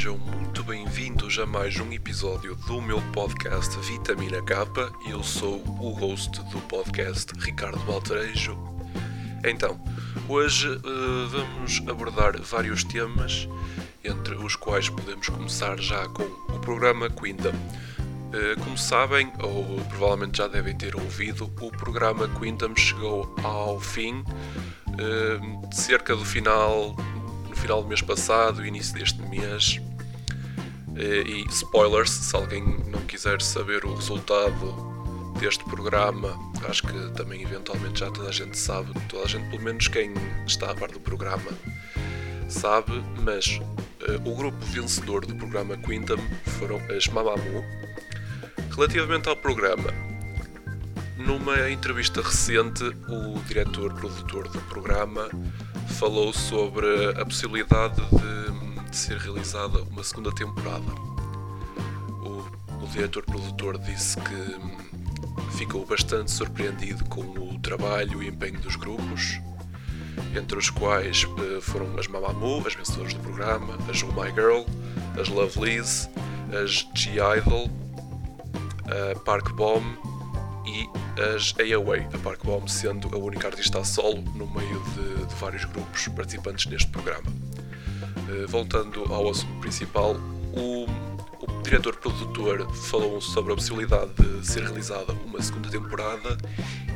sejam 0.00 0.16
muito 0.16 0.64
bem-vindos 0.64 1.38
a 1.38 1.44
mais 1.44 1.78
um 1.78 1.92
episódio 1.92 2.56
do 2.56 2.80
meu 2.80 3.02
podcast 3.12 3.78
Vitamina 3.80 4.40
K. 4.40 4.66
Eu 5.06 5.22
sou 5.22 5.62
o 5.78 5.90
host 5.90 6.42
do 6.44 6.58
podcast 6.62 7.30
Ricardo 7.38 7.78
Baltarejo. 7.80 8.56
Então, 9.44 9.78
hoje 10.26 10.68
uh, 10.70 11.28
vamos 11.28 11.82
abordar 11.86 12.40
vários 12.40 12.82
temas, 12.82 13.46
entre 14.02 14.36
os 14.36 14.56
quais 14.56 14.88
podemos 14.88 15.28
começar 15.28 15.78
já 15.78 16.08
com 16.08 16.22
o 16.22 16.58
programa 16.60 17.10
Quinta. 17.10 17.50
Uh, 17.50 18.58
como 18.64 18.78
sabem, 18.78 19.30
ou 19.42 19.84
provavelmente 19.90 20.38
já 20.38 20.48
devem 20.48 20.74
ter 20.74 20.96
ouvido, 20.96 21.44
o 21.60 21.70
programa 21.72 22.26
Quintam 22.40 22.74
chegou 22.74 23.36
ao 23.44 23.78
fim, 23.78 24.24
uh, 24.24 25.74
cerca 25.74 26.16
do 26.16 26.24
final 26.24 26.96
final 27.54 27.82
do 27.82 27.88
mês 27.88 28.00
passado, 28.00 28.64
início 28.64 28.94
deste 28.94 29.20
mês. 29.20 29.78
Eh, 31.00 31.22
e 31.26 31.46
spoilers, 31.48 32.10
se 32.10 32.36
alguém 32.36 32.62
não 32.88 33.00
quiser 33.06 33.40
saber 33.40 33.86
o 33.86 33.94
resultado 33.94 34.74
deste 35.40 35.64
programa, 35.64 36.38
acho 36.68 36.82
que 36.86 37.10
também 37.12 37.42
eventualmente 37.42 38.00
já 38.00 38.10
toda 38.10 38.28
a 38.28 38.32
gente 38.32 38.58
sabe, 38.58 38.92
toda 39.08 39.24
a 39.24 39.26
gente, 39.26 39.48
pelo 39.48 39.62
menos 39.62 39.88
quem 39.88 40.12
está 40.46 40.70
a 40.70 40.74
par 40.74 40.90
do 40.90 41.00
programa, 41.00 41.50
sabe, 42.50 43.02
mas 43.24 43.58
uh, 44.06 44.30
o 44.30 44.34
grupo 44.34 44.58
vencedor 44.66 45.24
do 45.24 45.34
programa 45.34 45.74
Quintam 45.78 46.18
foram 46.58 46.78
as 46.94 47.08
Mamamoo. 47.08 47.64
Relativamente 48.76 49.26
ao 49.30 49.36
programa, 49.36 49.90
numa 51.16 51.70
entrevista 51.70 52.20
recente, 52.20 52.84
o 53.08 53.40
diretor-produtor 53.48 54.48
do 54.48 54.60
programa 54.62 55.30
falou 55.98 56.32
sobre 56.32 56.86
a 57.18 57.24
possibilidade 57.24 57.96
de, 57.96 58.39
de 58.90 58.96
ser 58.96 59.16
realizada 59.18 59.82
uma 59.84 60.02
segunda 60.02 60.32
temporada. 60.32 60.92
O, 62.22 62.84
o 62.84 62.88
diretor-produtor 62.88 63.78
disse 63.78 64.16
que 64.20 65.56
ficou 65.56 65.86
bastante 65.86 66.30
surpreendido 66.30 67.04
com 67.04 67.22
o 67.22 67.58
trabalho 67.60 68.22
e 68.22 68.28
empenho 68.28 68.58
dos 68.60 68.76
grupos, 68.76 69.40
entre 70.36 70.58
os 70.58 70.70
quais 70.70 71.24
eh, 71.24 71.60
foram 71.60 71.98
as 71.98 72.08
Mamamoo, 72.08 72.66
as 72.66 72.74
vencedoras 72.74 73.14
do 73.14 73.20
programa, 73.20 73.78
as 73.88 74.02
Oh 74.02 74.08
My 74.08 74.30
Girl, 74.32 74.64
as 75.20 75.28
Lovelies, 75.28 76.08
as 76.52 76.86
G-Idol, 76.94 77.70
a 78.86 79.18
Park 79.20 79.52
Bomb 79.52 79.84
e 80.66 80.88
as 81.36 81.54
AOA, 81.58 82.08
a 82.14 82.18
Park 82.18 82.44
Bomb 82.44 82.68
sendo 82.68 83.14
a 83.14 83.18
única 83.18 83.48
artista 83.48 83.78
a 83.78 83.84
solo 83.84 84.22
no 84.34 84.46
meio 84.46 84.82
de, 84.94 85.26
de 85.26 85.34
vários 85.36 85.64
grupos 85.64 86.08
participantes 86.08 86.66
neste 86.66 86.90
programa. 86.90 87.49
Uh, 88.30 88.46
voltando 88.46 89.12
ao 89.12 89.28
assunto 89.28 89.58
principal, 89.60 90.14
o, 90.52 90.84
o 90.84 91.62
diretor-produtor 91.64 92.72
falou 92.74 93.20
sobre 93.20 93.52
a 93.52 93.56
possibilidade 93.56 94.12
de 94.14 94.46
ser 94.46 94.62
realizada 94.62 95.12
uma 95.24 95.42
segunda 95.42 95.68
temporada 95.68 96.38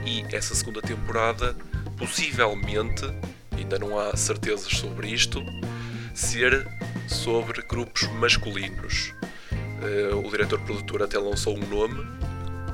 e 0.07 0.23
essa 0.33 0.55
segunda 0.55 0.81
temporada, 0.81 1.57
possivelmente, 1.97 3.05
ainda 3.51 3.81
não 3.81 3.99
há 3.99 4.17
certezas 4.17 4.79
sobre 4.79 5.09
isto, 5.09 5.43
ser 6.15 6.69
sobre 7.09 7.63
grupos 7.63 8.09
masculinos. 8.13 9.13
Uh, 10.13 10.17
o 10.25 10.31
diretor-produtor 10.31 11.03
até 11.03 11.19
lançou 11.19 11.57
um 11.57 11.67
nome, 11.67 12.07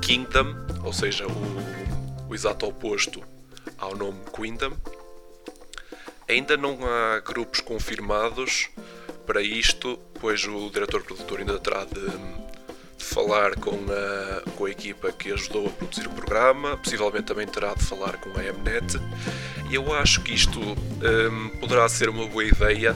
Kingdom, 0.01 0.55
ou 0.83 0.93
seja, 0.93 1.25
o, 1.25 2.29
o 2.29 2.35
exato 2.35 2.67
oposto 2.67 3.23
ao 3.79 3.95
nome 3.95 4.19
Queendom. 4.35 4.73
Ainda 6.27 6.55
não 6.55 6.79
há 6.85 7.19
grupos 7.19 7.59
confirmados 7.59 8.69
para 9.25 9.41
isto, 9.41 9.99
pois 10.19 10.45
o 10.45 10.69
diretor-produtor 10.69 11.39
ainda 11.39 11.59
terá 11.59 11.85
de, 11.85 11.93
de, 12.97 13.03
falar 13.03 13.55
com 13.55 13.71
a, 13.71 14.51
com 14.51 14.65
a 14.65 14.71
equipa 14.71 15.11
que 15.11 15.31
ajudou 15.31 15.67
a 15.67 15.71
produzir 15.71 16.07
o 16.07 16.11
programa, 16.11 16.77
possivelmente 16.77 17.23
também 17.23 17.47
terá 17.47 17.73
de 17.73 17.83
falar 17.83 18.17
com 18.17 18.29
a 18.29 18.53
Mnet. 18.53 18.97
E 19.69 19.75
eu 19.75 19.93
acho 19.93 20.21
que 20.21 20.33
isto 20.33 20.59
um, 20.59 21.49
poderá 21.59 21.87
ser 21.89 22.09
uma 22.09 22.27
boa 22.27 22.43
ideia 22.43 22.95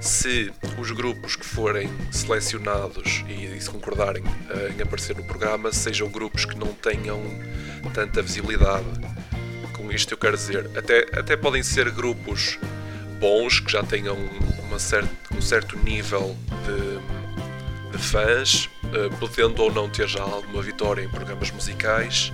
se 0.00 0.52
os 0.78 0.90
grupos 0.90 1.36
que 1.36 1.44
forem 1.44 1.88
selecionados 2.12 3.24
e, 3.28 3.60
se 3.60 3.70
concordarem 3.70 4.22
uh, 4.22 4.72
em 4.76 4.82
aparecer 4.82 5.16
no 5.16 5.24
programa 5.24 5.72
sejam 5.72 6.08
grupos 6.08 6.44
que 6.44 6.56
não 6.56 6.72
tenham 6.74 7.20
tanta 7.92 8.22
visibilidade. 8.22 8.86
Com 9.86 9.92
isto 9.92 10.12
eu 10.12 10.18
quero 10.18 10.36
dizer, 10.36 10.70
até, 10.76 11.06
até 11.18 11.36
podem 11.36 11.62
ser 11.62 11.90
grupos 11.90 12.58
bons, 13.20 13.60
que 13.60 13.70
já 13.70 13.82
tenham 13.82 14.16
uma 14.64 14.78
cert, 14.78 15.08
um 15.34 15.40
certo 15.40 15.78
nível 15.78 16.36
de, 16.64 17.96
de 17.96 18.02
fãs, 18.02 18.68
uh, 18.84 19.16
podendo 19.18 19.62
ou 19.62 19.72
não 19.72 19.88
ter 19.88 20.08
já 20.08 20.22
alguma 20.22 20.60
vitória 20.60 21.02
em 21.02 21.08
programas 21.08 21.50
musicais, 21.50 22.32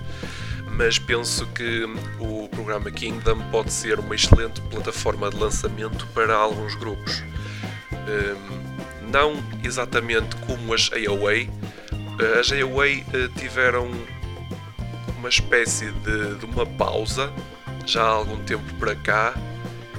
mas 0.65 0.97
penso 0.97 1.45
que 1.47 1.85
o 2.19 2.49
programa 2.49 2.89
Kingdom 2.89 3.39
pode 3.51 3.71
ser 3.71 3.99
uma 3.99 4.15
excelente 4.15 4.59
plataforma 4.61 5.29
de 5.29 5.37
lançamento 5.37 6.07
para 6.07 6.33
alguns 6.33 6.73
grupos 6.75 7.21
não 9.13 9.35
exatamente 9.63 10.35
como 10.37 10.73
as 10.73 10.89
AOA. 10.91 11.47
Ah, 12.19 12.39
as 12.39 12.51
AOA 12.51 12.87
ah, 12.87 13.39
tiveram 13.39 13.91
uma 15.23 15.29
espécie 15.29 15.89
de, 15.89 16.35
de, 16.35 16.45
uma 16.45 16.65
pausa 16.65 17.31
já 17.85 18.03
há 18.03 18.09
algum 18.09 18.43
tempo 18.43 18.73
para 18.73 18.93
cá 18.93 19.33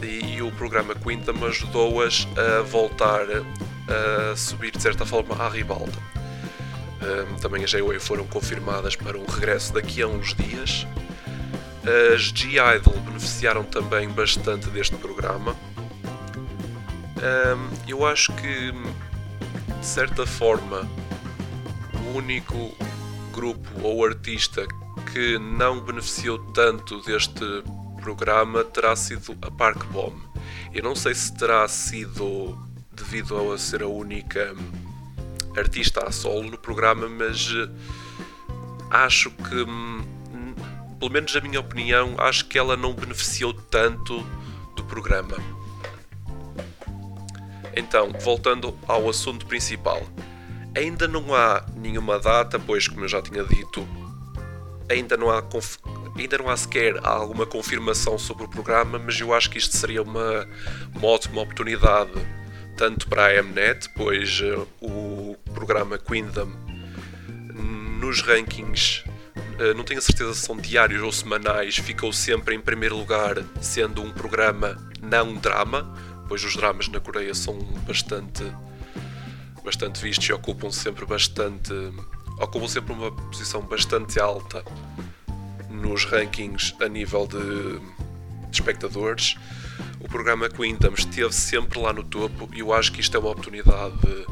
e, 0.02 0.42
o 0.42 0.52
programa 0.52 0.94
Quintam 0.94 1.42
ajudou-as 1.46 2.28
a 2.36 2.60
voltar 2.60 3.22
a 3.88 4.36
subir 4.36 4.70
de 4.70 4.82
certa 4.82 5.06
forma 5.06 5.34
à 5.42 5.48
ribalta. 5.48 5.98
também 7.40 7.64
as 7.64 7.74
AOA 7.74 7.98
foram 8.00 8.26
confirmadas 8.26 8.96
para 8.96 9.16
um 9.16 9.24
regresso 9.24 9.72
daqui 9.72 10.02
a 10.02 10.06
uns 10.06 10.34
dias. 10.34 10.86
As 12.14 12.20
G-Idol 12.24 13.00
beneficiaram 13.00 13.64
também 13.64 14.06
bastante 14.10 14.68
deste 14.68 14.96
programa 14.96 15.56
um, 17.16 17.70
eu 17.88 18.04
acho 18.06 18.30
que, 18.34 18.72
de 18.72 19.86
certa 19.86 20.26
forma, 20.26 20.86
o 21.94 22.18
único 22.18 22.76
grupo 23.32 23.70
ou 23.82 24.04
artista 24.04 24.66
que 25.14 25.38
não 25.38 25.78
beneficiou 25.78 26.40
tanto 26.52 27.00
deste 27.02 27.62
programa 28.02 28.64
terá 28.64 28.96
sido 28.96 29.38
a 29.42 29.48
Park 29.48 29.84
Bomb. 29.92 30.12
Eu 30.72 30.82
não 30.82 30.96
sei 30.96 31.14
se 31.14 31.32
terá 31.32 31.68
sido 31.68 32.58
devido 32.90 33.52
a 33.52 33.56
ser 33.56 33.84
a 33.84 33.86
única 33.86 34.52
artista 35.56 36.04
a 36.04 36.10
solo 36.10 36.50
no 36.50 36.58
programa, 36.58 37.08
mas 37.08 37.48
eh, 37.48 37.70
acho 38.90 39.30
que, 39.30 39.54
hum, 39.54 40.04
pelo 40.98 41.12
menos 41.12 41.32
na 41.32 41.40
minha 41.42 41.60
opinião, 41.60 42.16
acho 42.18 42.46
que 42.46 42.58
ela 42.58 42.76
não 42.76 42.92
beneficiou 42.92 43.54
tanto 43.54 44.20
do 44.74 44.82
programa. 44.82 45.36
Então, 47.76 48.10
voltando 48.20 48.76
ao 48.88 49.08
assunto 49.08 49.46
principal. 49.46 50.02
Ainda 50.76 51.06
não 51.06 51.32
há 51.32 51.64
nenhuma 51.76 52.18
data, 52.18 52.58
pois, 52.58 52.88
como 52.88 53.04
eu 53.04 53.08
já 53.08 53.22
tinha 53.22 53.44
dito, 53.44 53.86
ainda 54.88 55.16
não 55.16 55.30
há, 55.30 55.42
ainda 56.16 56.38
não 56.38 56.48
há 56.48 56.56
sequer 56.56 56.98
alguma 57.04 57.46
confirmação 57.46 58.18
sobre 58.18 58.44
o 58.44 58.48
programa, 58.48 58.98
mas 58.98 59.20
eu 59.20 59.32
acho 59.32 59.50
que 59.50 59.58
isto 59.58 59.76
seria 59.76 60.02
uma, 60.02 60.48
uma 60.94 61.08
ótima 61.08 61.40
oportunidade, 61.40 62.12
tanto 62.76 63.08
para 63.08 63.38
a 63.38 63.42
Mnet, 63.42 63.88
pois 63.94 64.40
uh, 64.40 64.66
o 64.80 65.36
programa 65.54 65.98
Queendom 65.98 66.50
nos 68.00 68.20
rankings 68.20 69.02
uh, 69.58 69.74
não 69.74 69.84
tenho 69.84 69.98
a 69.98 70.02
certeza 70.02 70.34
se 70.34 70.40
são 70.42 70.56
diários 70.56 71.02
ou 71.02 71.12
semanais, 71.12 71.76
ficou 71.76 72.12
sempre 72.12 72.54
em 72.54 72.60
primeiro 72.60 72.96
lugar, 72.96 73.36
sendo 73.60 74.02
um 74.02 74.10
programa 74.10 74.76
não 75.00 75.34
drama, 75.34 75.96
pois 76.28 76.44
os 76.44 76.56
dramas 76.56 76.88
na 76.88 77.00
Coreia 77.00 77.34
são 77.34 77.58
bastante 77.86 78.44
bastante 79.64 80.02
vistos 80.02 80.28
e 80.28 80.32
ocupam 80.32 80.70
sempre 80.70 81.06
bastante 81.06 81.72
ocupam 82.38 82.68
sempre 82.68 82.92
uma 82.92 83.10
posição 83.10 83.62
bastante 83.62 84.20
alta 84.20 84.64
nos 85.70 86.04
rankings 86.04 86.74
a 86.80 86.88
nível 86.88 87.26
de, 87.26 87.80
espectadores 88.52 89.36
o 90.00 90.08
programa 90.08 90.48
Queendom 90.48 90.94
esteve 90.94 91.32
sempre 91.32 91.78
lá 91.78 91.92
no 91.92 92.04
topo 92.04 92.48
e 92.52 92.60
eu 92.60 92.72
acho 92.72 92.92
que 92.92 93.00
isto 93.00 93.16
é 93.16 93.20
uma 93.20 93.30
oportunidade 93.30 94.26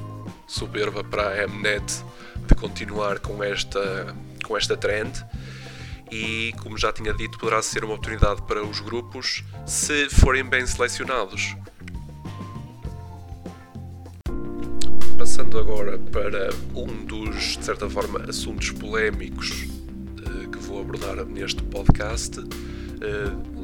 soberba 0.47 1.03
para 1.03 1.43
a 1.43 1.49
Mnet 1.49 2.05
de 2.47 2.55
continuar 2.55 3.19
com 3.19 3.43
esta 3.43 4.15
com 4.45 4.57
esta 4.57 4.77
trend 4.77 5.25
e, 6.11 6.53
como 6.61 6.77
já 6.77 6.93
tinha 6.93 7.15
dito, 7.15 7.39
poderá 7.39 7.63
ser 7.63 7.85
uma 7.85 7.95
oportunidade 7.95 8.43
para 8.43 8.63
os 8.63 8.81
grupos 8.81 9.43
se 9.65 10.11
forem 10.11 10.45
bem 10.45 10.67
selecionados. 10.67 11.57
Passando 15.33 15.59
agora 15.59 15.99
para 15.99 16.51
um 16.75 17.07
dos, 17.07 17.57
de 17.57 17.65
certa 17.65 17.89
forma, 17.89 18.23
assuntos 18.29 18.71
polémicos 18.73 19.63
uh, 19.63 20.51
que 20.51 20.59
vou 20.59 20.79
abordar 20.79 21.25
neste 21.25 21.63
podcast, 21.63 22.39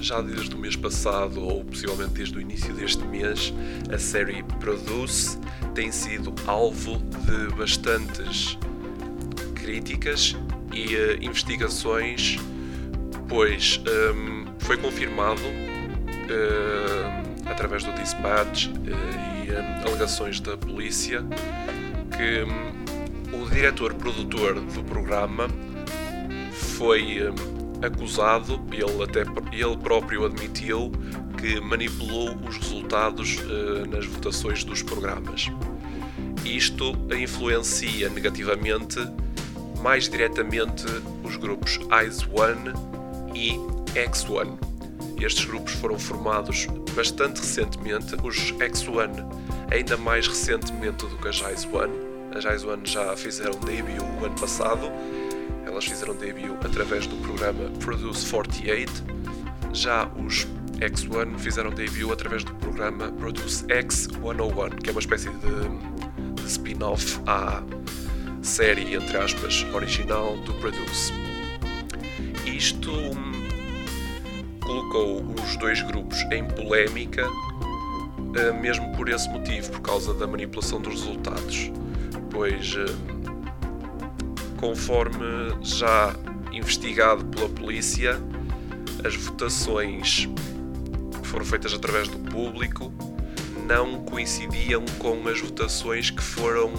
já 0.01 0.23
desde 0.23 0.55
o 0.55 0.59
mês 0.59 0.77
passado, 0.77 1.43
ou 1.43 1.63
possivelmente 1.63 2.13
desde 2.13 2.39
o 2.39 2.41
início 2.41 2.73
deste 2.73 3.07
mês, 3.07 3.53
a 3.93 3.99
série 3.99 4.43
Produce 4.59 5.39
tem 5.75 5.93
sido 5.93 6.35
alvo 6.47 7.03
de 7.27 7.55
bastantes 7.55 8.57
críticas 9.55 10.35
e 10.73 10.97
uh, 10.97 11.23
investigações, 11.23 12.39
pois 13.29 13.79
um, 14.15 14.47
foi 14.59 14.79
confirmado 14.79 15.43
através 17.45 17.85
do 17.85 17.93
dispatch 17.93 18.69
um, 19.51 19.89
alegações 19.89 20.41
da 20.41 20.57
polícia 20.57 21.25
que 22.17 22.45
um, 22.45 23.43
o 23.43 23.49
diretor-produtor 23.49 24.61
do 24.61 24.83
programa 24.85 25.49
foi 26.53 27.19
acusado, 27.83 28.61
ele 28.73 29.03
até 29.03 29.21
ele 29.53 29.77
próprio 29.77 30.25
admitiu 30.27 30.91
que 31.39 31.61
manipulou 31.61 32.37
os 32.47 32.57
resultados 32.57 33.37
uh, 33.37 33.87
nas 33.89 34.05
votações 34.07 34.65
dos 34.65 34.83
programas. 34.83 35.47
Isto 36.45 36.97
influencia 37.17 38.09
negativamente 38.09 38.99
mais 39.81 40.09
diretamente 40.09 40.85
os 41.23 41.37
grupos 41.37 41.79
ICE 42.07 42.27
One 42.33 42.73
e 43.35 43.53
X1. 43.95 44.59
Estes 45.21 45.45
grupos 45.45 45.73
foram 45.75 45.99
formados 45.99 46.67
bastante 46.99 47.41
recentemente, 47.41 48.17
os 48.25 48.53
X1 48.55 49.25
ainda 49.71 49.97
mais 49.97 50.27
recentemente 50.27 51.07
do 51.07 51.17
que 51.17 51.29
as 51.29 51.37
ICE 51.37 51.69
One. 51.69 51.93
As 52.35 52.45
ICE 52.45 52.67
One 52.67 52.83
já 52.85 53.17
fizeram 53.17 53.57
debut 53.61 54.03
o 54.21 54.25
ano 54.25 54.35
passado 54.35 54.91
elas 55.65 55.85
fizeram 55.85 56.17
debut 56.17 56.57
através 56.65 57.07
do 57.07 57.15
programa 57.19 57.71
Produce 57.79 58.29
48. 58.29 58.91
Já 59.73 60.11
os 60.17 60.45
X1 60.81 61.39
fizeram 61.39 61.71
debut 61.71 62.11
através 62.11 62.43
do 62.43 62.53
programa 62.55 63.13
Produce 63.13 63.65
X101, 63.67 64.83
que 64.83 64.91
é 64.91 64.93
uma 64.93 65.01
espécie 65.01 65.29
de, 65.29 66.35
de 66.35 66.49
spin-off 66.49 67.21
à 67.29 67.63
série, 68.43 68.97
entre 68.97 69.19
aspas, 69.19 69.65
original 69.73 70.37
do 70.39 70.53
Produce. 70.55 71.13
Isto 72.45 72.93
colocou 74.69 75.25
os 75.43 75.57
dois 75.57 75.81
grupos 75.81 76.21
em 76.31 76.45
polémica, 76.45 77.27
eh, 78.37 78.53
mesmo 78.53 78.95
por 78.95 79.09
esse 79.09 79.27
motivo, 79.31 79.73
por 79.73 79.81
causa 79.81 80.13
da 80.13 80.27
manipulação 80.27 80.79
dos 80.79 81.01
resultados, 81.01 81.73
pois 82.31 82.77
hum, 82.77 83.23
conforme 84.59 85.25
já 85.63 86.15
investigado 86.53 87.25
pela 87.25 87.49
polícia, 87.49 88.21
as 89.03 89.17
votações 89.17 90.29
que 91.23 91.27
foram 91.27 91.47
feitas 91.47 91.73
através 91.73 92.07
do 92.07 92.19
público 92.19 92.93
não 93.67 94.05
coincidiam 94.05 94.85
com 94.99 95.27
as 95.29 95.41
votações 95.41 96.11
que 96.11 96.23
foram 96.23 96.71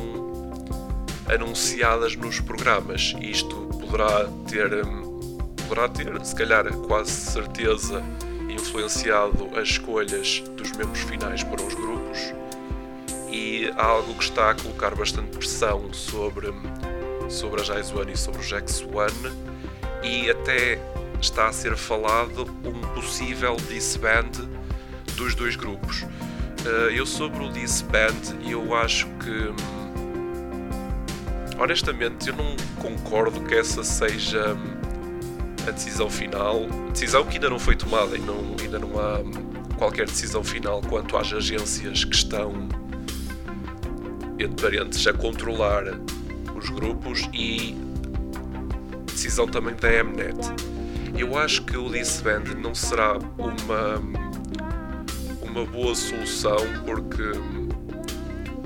anunciadas 1.27 2.15
nos 2.15 2.39
programas. 2.39 3.15
Isto 3.19 3.55
poderá 3.79 4.27
ter, 4.47 4.69
poderá 5.69 5.87
ter, 5.87 6.25
se 6.25 6.35
calhar, 6.35 6.65
quase 6.87 7.11
certeza, 7.11 8.03
influenciado 8.49 9.51
as 9.55 9.69
escolhas 9.69 10.39
dos 10.57 10.71
membros 10.71 11.01
finais 11.01 11.43
para 11.43 11.61
os 11.61 11.75
grupos 11.75 12.33
e 13.31 13.71
algo 13.77 14.15
que 14.15 14.23
está 14.23 14.49
a 14.49 14.55
colocar 14.55 14.95
bastante 14.95 15.37
pressão 15.37 15.93
sobre 15.93 16.47
sobre 17.29 17.61
a 17.61 17.65
One 18.01 18.13
e 18.13 18.17
sobre 18.17 18.39
o 18.39 18.43
Jax 18.43 18.81
One 18.81 19.31
e 20.01 20.31
até 20.31 20.79
está 21.21 21.47
a 21.47 21.53
ser 21.53 21.77
falado 21.77 22.47
um 22.65 22.81
possível 22.95 23.55
disband 23.67 24.31
dos 25.15 25.35
dois 25.35 25.55
grupos. 25.55 26.01
Uh, 26.01 26.89
eu 26.91 27.05
sobre 27.05 27.43
o 27.43 27.51
disband 27.51 28.35
eu 28.43 28.73
acho 28.75 29.05
que 29.23 29.29
hum, 29.29 29.55
honestamente 31.59 32.29
eu 32.29 32.35
não 32.35 32.55
concordo 32.81 33.41
que 33.41 33.53
essa 33.53 33.83
seja 33.83 34.55
hum, 34.55 34.78
a 35.67 35.71
decisão 35.71 36.09
final. 36.09 36.65
Decisão 36.91 37.25
que 37.25 37.35
ainda 37.35 37.49
não 37.49 37.59
foi 37.59 37.75
tomada 37.75 38.15
e 38.15 38.19
não, 38.19 38.55
ainda 38.59 38.79
não 38.79 38.99
há 38.99 39.19
qualquer 39.77 40.05
decisão 40.05 40.43
final 40.43 40.81
quanto 40.81 41.15
às 41.17 41.31
agências 41.31 42.03
que 42.03 42.15
estão 42.15 42.67
entre 44.37 44.61
parentes 44.61 45.05
a 45.07 45.13
controlar 45.13 45.83
os 46.55 46.69
grupos 46.69 47.29
e 47.33 47.75
decisão 49.05 49.47
também 49.47 49.75
da 49.75 50.03
Mnet. 50.03 50.37
Eu 51.17 51.37
acho 51.37 51.63
que 51.63 51.77
o 51.77 51.89
Disband 51.89 52.55
não 52.57 52.73
será 52.73 53.17
uma, 53.37 54.01
uma 55.41 55.65
boa 55.65 55.93
solução 55.93 56.57
porque 56.85 57.31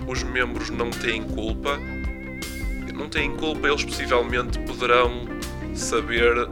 os 0.08 0.22
membros 0.24 0.70
não 0.70 0.90
têm 0.92 1.24
culpa. 1.24 1.80
Não 2.94 3.10
têm 3.10 3.36
culpa, 3.36 3.68
eles 3.68 3.84
possivelmente 3.84 4.60
poderão 4.60 5.26
saber 5.74 6.48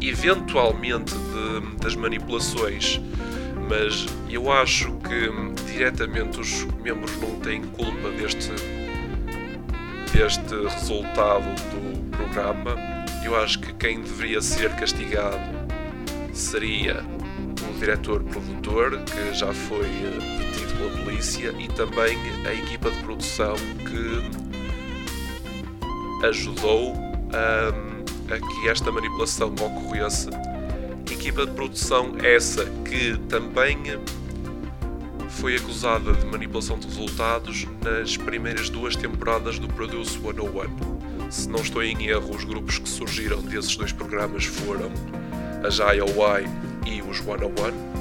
eventualmente 0.00 1.14
de, 1.14 1.76
das 1.82 1.94
manipulações, 1.94 3.00
mas 3.68 4.06
eu 4.30 4.50
acho 4.50 4.92
que 4.98 5.72
diretamente 5.72 6.40
os 6.40 6.64
membros 6.82 7.16
não 7.20 7.38
têm 7.40 7.62
culpa 7.62 8.10
deste 8.10 8.52
deste 10.12 10.54
resultado 10.54 11.44
do 11.70 12.10
programa, 12.10 12.74
eu 13.24 13.36
acho 13.36 13.60
que 13.60 13.72
quem 13.74 14.00
deveria 14.00 14.40
ser 14.40 14.70
castigado 14.74 15.38
seria 16.32 17.04
o 17.68 17.78
diretor-produtor, 17.78 18.98
que 19.04 19.34
já 19.34 19.52
foi 19.52 19.84
eh, 19.84 20.18
detido 20.38 20.74
pela 20.74 21.04
polícia, 21.04 21.54
e 21.58 21.68
também 21.68 22.16
a 22.46 22.54
equipa 22.54 22.90
de 22.90 22.98
produção 23.02 23.54
que 23.54 24.22
ajudou 26.26 26.94
a, 27.32 27.97
a 28.30 28.38
que 28.38 28.68
esta 28.68 28.92
manipulação 28.92 29.48
ocorresse. 29.48 30.28
Equipa 31.10 31.46
de 31.46 31.52
produção 31.52 32.14
essa 32.22 32.64
que 32.84 33.18
também 33.28 33.78
foi 35.28 35.56
acusada 35.56 36.12
de 36.12 36.26
manipulação 36.26 36.78
de 36.78 36.86
resultados 36.86 37.66
nas 37.82 38.16
primeiras 38.16 38.68
duas 38.68 38.96
temporadas 38.96 39.58
do 39.58 39.68
Produce 39.68 40.18
101. 40.18 41.30
Se 41.30 41.48
não 41.48 41.60
estou 41.60 41.82
em 41.82 42.06
erro, 42.06 42.34
os 42.34 42.44
grupos 42.44 42.78
que 42.78 42.88
surgiram 42.88 43.40
desses 43.42 43.76
dois 43.76 43.92
programas 43.92 44.44
foram 44.44 44.90
as 45.66 45.78
IOI 45.78 46.44
e 46.86 47.02
os 47.02 47.18
101. 47.18 47.98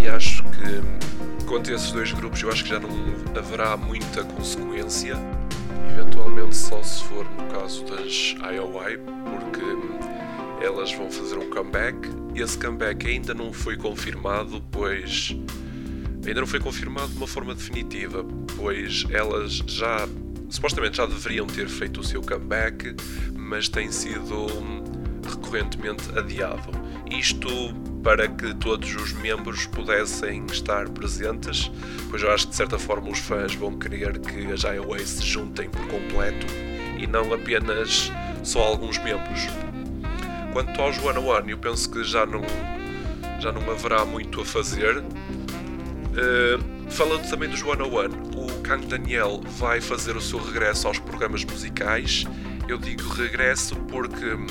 E 0.00 0.08
acho 0.08 0.42
que 0.44 1.44
quanto 1.46 1.70
a 1.70 1.74
esses 1.74 1.92
dois 1.92 2.12
grupos, 2.12 2.42
eu 2.42 2.50
acho 2.50 2.64
que 2.64 2.70
já 2.70 2.80
não 2.80 2.90
haverá 3.36 3.76
muita 3.76 4.24
consequência. 4.24 5.16
Só 6.52 6.82
se 6.82 7.02
for 7.04 7.24
no 7.30 7.46
caso 7.50 7.82
das 7.84 8.34
IOI, 8.38 8.98
porque 9.24 10.64
elas 10.64 10.92
vão 10.92 11.10
fazer 11.10 11.38
um 11.38 11.48
comeback. 11.48 11.96
Esse 12.34 12.58
comeback 12.58 13.06
ainda 13.06 13.32
não 13.32 13.52
foi 13.52 13.76
confirmado, 13.76 14.62
pois 14.70 15.34
ainda 16.26 16.40
não 16.40 16.46
foi 16.46 16.60
confirmado 16.60 17.08
de 17.08 17.16
uma 17.16 17.26
forma 17.26 17.54
definitiva, 17.54 18.24
pois 18.56 19.06
elas 19.10 19.62
já 19.66 20.06
supostamente 20.50 20.98
já 20.98 21.06
deveriam 21.06 21.46
ter 21.46 21.68
feito 21.68 22.00
o 22.00 22.04
seu 22.04 22.20
comeback, 22.20 22.94
mas 23.34 23.68
tem 23.68 23.90
sido 23.90 24.46
recorrentemente 25.52 26.18
adiado. 26.18 26.70
Isto 27.10 27.74
para 28.02 28.26
que 28.26 28.54
todos 28.54 28.94
os 28.96 29.12
membros 29.12 29.66
pudessem 29.66 30.44
estar 30.46 30.88
presentes, 30.88 31.70
pois 32.10 32.22
eu 32.22 32.32
acho 32.32 32.46
que 32.46 32.50
de 32.50 32.56
certa 32.56 32.78
forma 32.78 33.10
os 33.10 33.18
fãs 33.18 33.54
vão 33.54 33.78
querer 33.78 34.18
que 34.18 34.50
as 34.50 34.62
IOA 34.62 34.98
se 35.00 35.22
juntem 35.24 35.68
por 35.68 35.86
completo 35.86 36.46
e 36.98 37.06
não 37.06 37.32
apenas 37.32 38.10
só 38.42 38.60
alguns 38.60 38.98
membros. 38.98 39.46
Quanto 40.52 40.80
aos 40.80 40.98
One 40.98 41.18
One, 41.18 41.50
eu 41.50 41.58
penso 41.58 41.90
que 41.90 42.02
já 42.02 42.26
não, 42.26 42.42
já 43.38 43.52
não 43.52 43.70
haverá 43.70 44.04
muito 44.04 44.40
a 44.40 44.44
fazer, 44.44 45.04
Uh, 46.12 46.90
falando 46.90 47.26
também 47.30 47.48
One 47.48 47.82
on 47.84 47.90
One, 47.90 48.14
o 48.36 48.60
Kang 48.60 48.86
Daniel 48.86 49.40
vai 49.56 49.80
fazer 49.80 50.14
o 50.14 50.20
seu 50.20 50.38
regresso 50.38 50.86
aos 50.86 50.98
programas 50.98 51.42
musicais. 51.42 52.26
Eu 52.68 52.76
digo 52.76 53.08
regresso 53.14 53.74
porque 53.88 54.34
hum, 54.34 54.46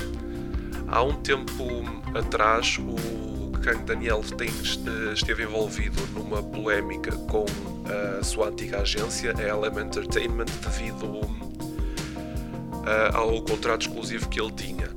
há 0.91 1.01
um 1.01 1.13
tempo 1.13 1.65
atrás 2.13 2.77
o 2.77 3.51
Kang 3.59 3.83
Daniel 3.83 4.21
tem, 4.37 4.49
esteve 5.13 5.43
envolvido 5.43 6.01
numa 6.13 6.43
polémica 6.43 7.11
com 7.29 7.45
a 8.19 8.23
sua 8.23 8.49
antiga 8.49 8.81
agência, 8.81 9.31
a 9.31 9.55
LM 9.55 9.79
Entertainment, 9.79 10.45
devido 10.61 11.05
hum, 11.05 11.51
ao 13.13 13.41
contrato 13.41 13.87
exclusivo 13.87 14.27
que 14.29 14.39
ele 14.39 14.51
tinha. 14.51 14.89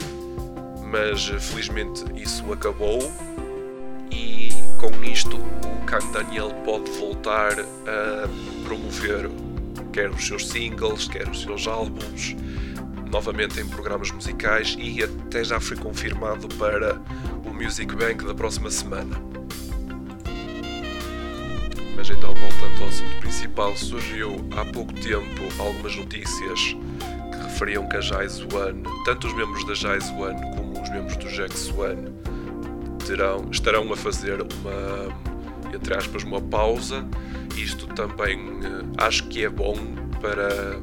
Mas 0.90 1.26
felizmente 1.26 2.04
isso 2.14 2.52
acabou 2.52 3.12
e 4.10 4.50
com 4.78 5.04
isto 5.04 5.38
Kang 5.86 6.06
Daniel 6.12 6.50
pode 6.64 6.90
voltar 6.92 7.52
a 7.60 8.64
promover 8.64 9.30
quer 9.92 10.10
os 10.10 10.26
seus 10.26 10.48
singles, 10.48 11.06
quer 11.06 11.28
os 11.28 11.42
seus 11.42 11.68
álbuns 11.68 12.34
novamente 13.14 13.60
em 13.60 13.68
programas 13.68 14.10
musicais 14.10 14.74
e 14.76 15.00
até 15.00 15.44
já 15.44 15.60
foi 15.60 15.76
confirmado 15.76 16.48
para 16.56 17.00
o 17.46 17.54
Music 17.54 17.94
Bank 17.94 18.24
da 18.26 18.34
próxima 18.34 18.68
semana. 18.72 19.16
Mas 21.94 22.10
então, 22.10 22.34
voltando 22.34 22.82
ao 22.82 22.88
assunto 22.88 23.16
principal, 23.20 23.76
surgiu 23.76 24.44
há 24.56 24.64
pouco 24.64 24.92
tempo 24.94 25.42
algumas 25.60 25.94
notícias 25.94 26.76
que 27.30 27.42
referiam 27.44 27.88
que 27.88 27.96
a 27.96 28.00
Jazz 28.00 28.40
One, 28.52 28.82
tanto 29.04 29.28
os 29.28 29.32
membros 29.32 29.64
da 29.64 29.74
Jazz 29.74 30.10
One 30.10 30.56
como 30.56 30.82
os 30.82 30.90
membros 30.90 31.16
do 31.16 31.28
Jax 31.28 31.70
One, 31.70 32.12
terão, 33.06 33.48
estarão 33.48 33.92
a 33.92 33.96
fazer 33.96 34.42
uma, 34.42 35.72
entre 35.72 35.94
aspas, 35.94 36.24
uma 36.24 36.40
pausa. 36.40 37.06
Isto 37.56 37.86
também 37.86 38.40
eh, 38.40 38.84
acho 38.98 39.28
que 39.28 39.44
é 39.44 39.48
bom 39.48 39.76
para 40.20 40.80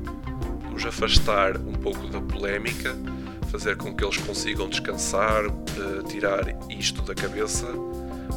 os 0.73 0.85
afastar 0.85 1.57
um 1.57 1.73
pouco 1.73 2.07
da 2.07 2.21
polémica, 2.21 2.95
fazer 3.51 3.75
com 3.75 3.93
que 3.93 4.03
eles 4.03 4.17
consigam 4.17 4.69
descansar, 4.69 5.45
uh, 5.45 6.03
tirar 6.07 6.43
isto 6.69 7.01
da 7.01 7.13
cabeça. 7.13 7.67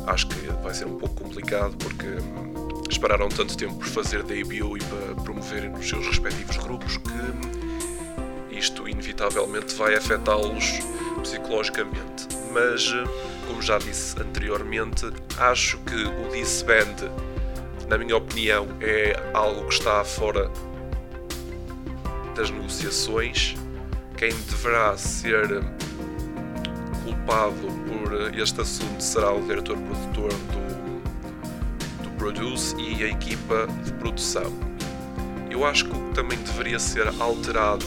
Acho 0.06 0.28
que 0.28 0.38
vai 0.62 0.74
ser 0.74 0.86
um 0.86 0.98
pouco 0.98 1.14
complicado 1.22 1.76
porque 1.76 2.06
hum, 2.06 2.82
esperaram 2.90 3.28
tanto 3.28 3.56
tempo 3.56 3.74
por 3.74 3.86
fazer 3.86 4.22
debut 4.22 4.82
e 4.82 4.84
para 4.84 5.22
promoverem 5.22 5.70
nos 5.70 5.88
seus 5.88 6.06
respectivos 6.06 6.56
grupos 6.58 6.96
que 6.96 7.10
hum, 7.10 7.64
isto 8.50 8.88
inevitavelmente 8.88 9.74
vai 9.74 9.94
afetá-los 9.94 10.80
psicologicamente. 11.22 12.28
Mas, 12.52 12.86
eh, 12.86 13.44
como 13.46 13.60
já 13.60 13.78
disse 13.78 14.20
anteriormente, 14.20 15.06
acho 15.38 15.78
que 15.78 15.94
o 15.94 16.32
Disband, 16.32 17.10
na 17.88 17.98
minha 17.98 18.16
opinião, 18.16 18.68
é 18.80 19.30
algo 19.34 19.66
que 19.66 19.74
está 19.74 20.04
fora 20.04 20.50
das 22.34 22.50
negociações, 22.50 23.54
quem 24.16 24.30
deverá 24.30 24.96
ser 24.96 25.62
culpado 27.04 27.68
por 27.86 28.34
este 28.36 28.60
assunto 28.60 29.00
será 29.00 29.32
o 29.32 29.40
diretor-produtor 29.42 30.32
do, 30.32 32.02
do 32.02 32.10
Produce 32.18 32.74
e 32.76 33.04
a 33.04 33.08
equipa 33.08 33.68
de 33.84 33.92
produção. 33.92 34.52
Eu 35.48 35.64
acho 35.64 35.84
que 35.84 35.96
o 35.96 36.08
que 36.08 36.14
também 36.14 36.38
deveria 36.38 36.78
ser 36.78 37.06
alterado 37.20 37.86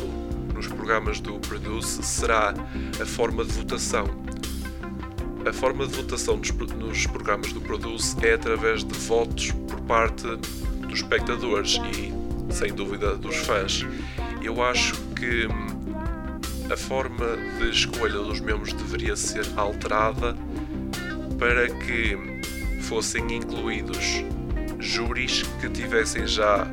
nos 0.54 0.68
programas 0.68 1.20
do 1.20 1.39
Produce 1.39 2.01
será 2.01 2.54
a 3.01 3.06
forma 3.06 3.44
de 3.44 3.51
votação. 3.51 4.06
A 5.46 5.51
forma 5.51 5.86
de 5.88 5.96
votação 5.96 6.38
nos, 6.38 6.51
nos 6.51 7.06
programas 7.06 7.51
do 7.51 7.60
Produce 7.60 8.16
é 8.25 8.34
através 8.34 8.84
de 8.84 8.98
votos 8.98 9.51
por 9.51 9.82
parte 9.82 10.25
dos 10.88 11.00
espectadores 11.00 11.80
e, 11.94 12.13
sem 12.54 12.74
dúvida, 12.74 13.16
dos 13.16 13.36
fãs 13.36 13.86
eu 14.48 14.63
acho 14.63 14.96
que 15.13 15.46
hum, 15.46 15.68
a 16.72 16.77
forma 16.77 17.36
de 17.60 17.70
escolha 17.70 18.13
dos 18.13 18.39
membros 18.39 18.72
deveria 18.72 19.16
ser 19.16 19.46
alterada 19.58 20.36
para 21.38 21.68
que 21.70 22.18
fossem 22.84 23.36
incluídos 23.36 24.24
júris 24.80 25.44
que 25.60 25.70
tivessem 25.70 26.25
já 26.25 26.66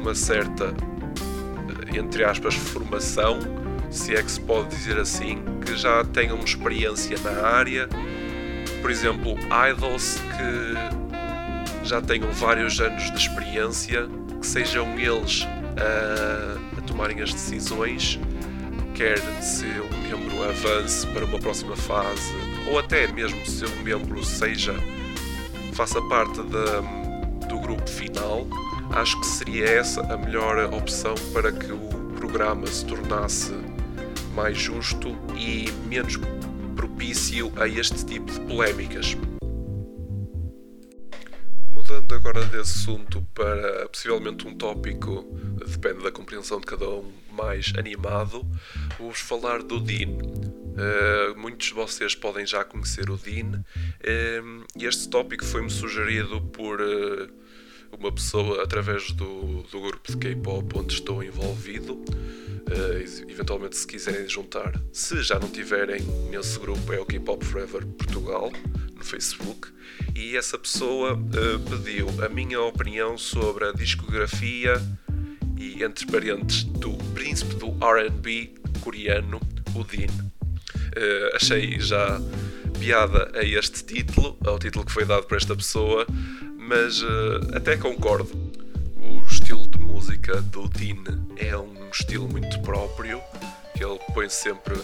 uma 0.00 0.14
certa, 0.14 0.74
eh, 1.92 1.98
entre 1.98 2.24
aspas, 2.24 2.54
formação, 2.54 3.38
se 3.90 4.14
é 4.14 4.22
que 4.22 4.30
se 4.30 4.40
pode 4.40 4.70
dizer 4.70 4.98
assim, 4.98 5.42
que 5.64 5.76
já 5.76 6.02
tenham 6.04 6.38
experiência 6.38 7.18
na 7.22 7.46
área, 7.46 7.86
por 8.80 8.90
exemplo, 8.90 9.36
idols 9.70 10.18
que 10.38 11.86
já 11.86 12.00
tenham 12.00 12.30
vários 12.32 12.80
anos 12.80 13.10
de 13.10 13.18
experiência, 13.18 14.08
que 14.40 14.46
sejam 14.46 14.98
eles 14.98 15.46
a 15.76 16.69
tomarem 17.00 17.22
as 17.22 17.32
decisões, 17.32 18.20
quer 18.94 19.18
se 19.42 19.64
um 19.64 20.02
membro 20.02 20.42
avance 20.42 21.06
para 21.06 21.24
uma 21.24 21.38
próxima 21.38 21.74
fase, 21.74 22.34
ou 22.70 22.78
até 22.78 23.06
mesmo 23.06 23.44
se 23.46 23.64
um 23.64 23.82
membro 23.82 24.22
seja 24.22 24.74
faça 25.72 26.02
parte 26.02 26.42
de, 26.42 27.46
do 27.48 27.58
grupo 27.58 27.88
final, 27.88 28.46
acho 28.90 29.18
que 29.18 29.26
seria 29.26 29.64
essa 29.64 30.02
a 30.12 30.16
melhor 30.18 30.58
opção 30.74 31.14
para 31.32 31.50
que 31.50 31.72
o 31.72 31.78
programa 32.18 32.66
se 32.66 32.84
tornasse 32.84 33.54
mais 34.34 34.58
justo 34.58 35.16
e 35.38 35.72
menos 35.88 36.18
propício 36.76 37.50
a 37.56 37.66
este 37.66 38.04
tipo 38.04 38.30
de 38.30 38.40
polémicas. 38.40 39.16
Mudando 41.90 42.14
agora 42.14 42.46
de 42.46 42.56
assunto 42.56 43.20
para 43.34 43.88
possivelmente 43.88 44.46
um 44.46 44.54
tópico, 44.54 45.24
depende 45.58 46.04
da 46.04 46.12
compreensão 46.12 46.60
de 46.60 46.66
cada 46.66 46.88
um, 46.88 47.12
mais 47.32 47.72
animado, 47.76 48.46
vou-vos 48.96 49.18
falar 49.18 49.60
do 49.60 49.80
Dean. 49.80 50.10
Uh, 50.10 51.36
muitos 51.36 51.66
de 51.66 51.74
vocês 51.74 52.14
podem 52.14 52.46
já 52.46 52.62
conhecer 52.62 53.10
o 53.10 53.16
Dean. 53.16 53.64
Uh, 54.04 54.64
este 54.80 55.08
tópico 55.08 55.44
foi-me 55.44 55.68
sugerido 55.68 56.40
por 56.40 56.80
uh, 56.80 57.28
uma 57.98 58.12
pessoa 58.12 58.62
através 58.62 59.10
do, 59.10 59.64
do 59.64 59.80
grupo 59.80 60.12
de 60.12 60.16
K-pop 60.16 60.78
onde 60.78 60.94
estou 60.94 61.24
envolvido. 61.24 62.00
eventualmente, 63.28 63.76
se 63.76 63.84
quiserem 63.84 64.28
juntar, 64.28 64.80
se 64.92 65.24
já 65.24 65.40
não 65.40 65.48
tiverem 65.48 66.02
nesse 66.30 66.56
grupo, 66.56 66.92
é 66.92 67.00
o 67.00 67.04
K-pop 67.04 67.44
Forever 67.44 67.84
Portugal 67.84 68.52
no 69.00 69.04
Facebook 69.04 69.68
e 70.14 70.36
essa 70.36 70.58
pessoa 70.58 71.14
uh, 71.14 71.58
pediu 71.70 72.06
a 72.22 72.28
minha 72.28 72.60
opinião 72.60 73.16
sobre 73.16 73.64
a 73.64 73.72
discografia 73.72 74.80
e 75.56 75.82
entre 75.82 76.06
parentes 76.06 76.64
do 76.64 76.92
príncipe 77.14 77.54
do 77.54 77.68
R&B 77.84 78.54
coreano, 78.80 79.40
o 79.74 79.82
Dean. 79.84 80.10
Uh, 80.10 81.34
achei 81.34 81.80
já 81.80 82.20
piada 82.78 83.30
a 83.34 83.42
este 83.42 83.84
título, 83.84 84.36
ao 84.44 84.58
título 84.58 84.84
que 84.84 84.92
foi 84.92 85.04
dado 85.04 85.24
por 85.26 85.36
esta 85.36 85.56
pessoa, 85.56 86.06
mas 86.58 87.02
uh, 87.02 87.54
até 87.54 87.76
concordo. 87.76 88.30
O 89.00 89.26
estilo 89.26 89.66
de 89.66 89.78
música 89.78 90.42
do 90.42 90.68
Dean 90.68 91.04
é 91.36 91.56
um 91.56 91.88
estilo 91.90 92.28
muito 92.28 92.60
próprio, 92.60 93.20
que 93.74 93.82
ele 93.82 93.98
põe 94.12 94.28
sempre 94.28 94.74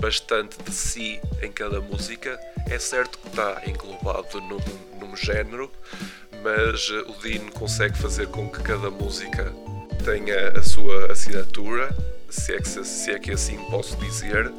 bastante 0.00 0.56
de 0.62 0.70
si 0.72 1.20
em 1.42 1.50
cada 1.50 1.80
música. 1.80 2.38
É 2.70 2.78
certo 2.78 3.18
que 3.18 3.28
está 3.28 3.62
englobado 3.66 4.40
num, 4.40 4.60
num 5.00 5.16
género, 5.16 5.70
mas 6.42 6.90
o 6.90 7.12
Dean 7.22 7.50
consegue 7.50 7.96
fazer 7.96 8.28
com 8.28 8.48
que 8.50 8.62
cada 8.62 8.90
música 8.90 9.52
tenha 10.04 10.50
a 10.50 10.62
sua 10.62 11.10
assinatura, 11.12 11.94
se 12.28 12.54
é 12.54 12.58
que, 12.58 12.68
se 12.68 13.10
é 13.10 13.18
que 13.18 13.32
assim 13.32 13.58
posso 13.70 13.96
dizer. 13.96 14.52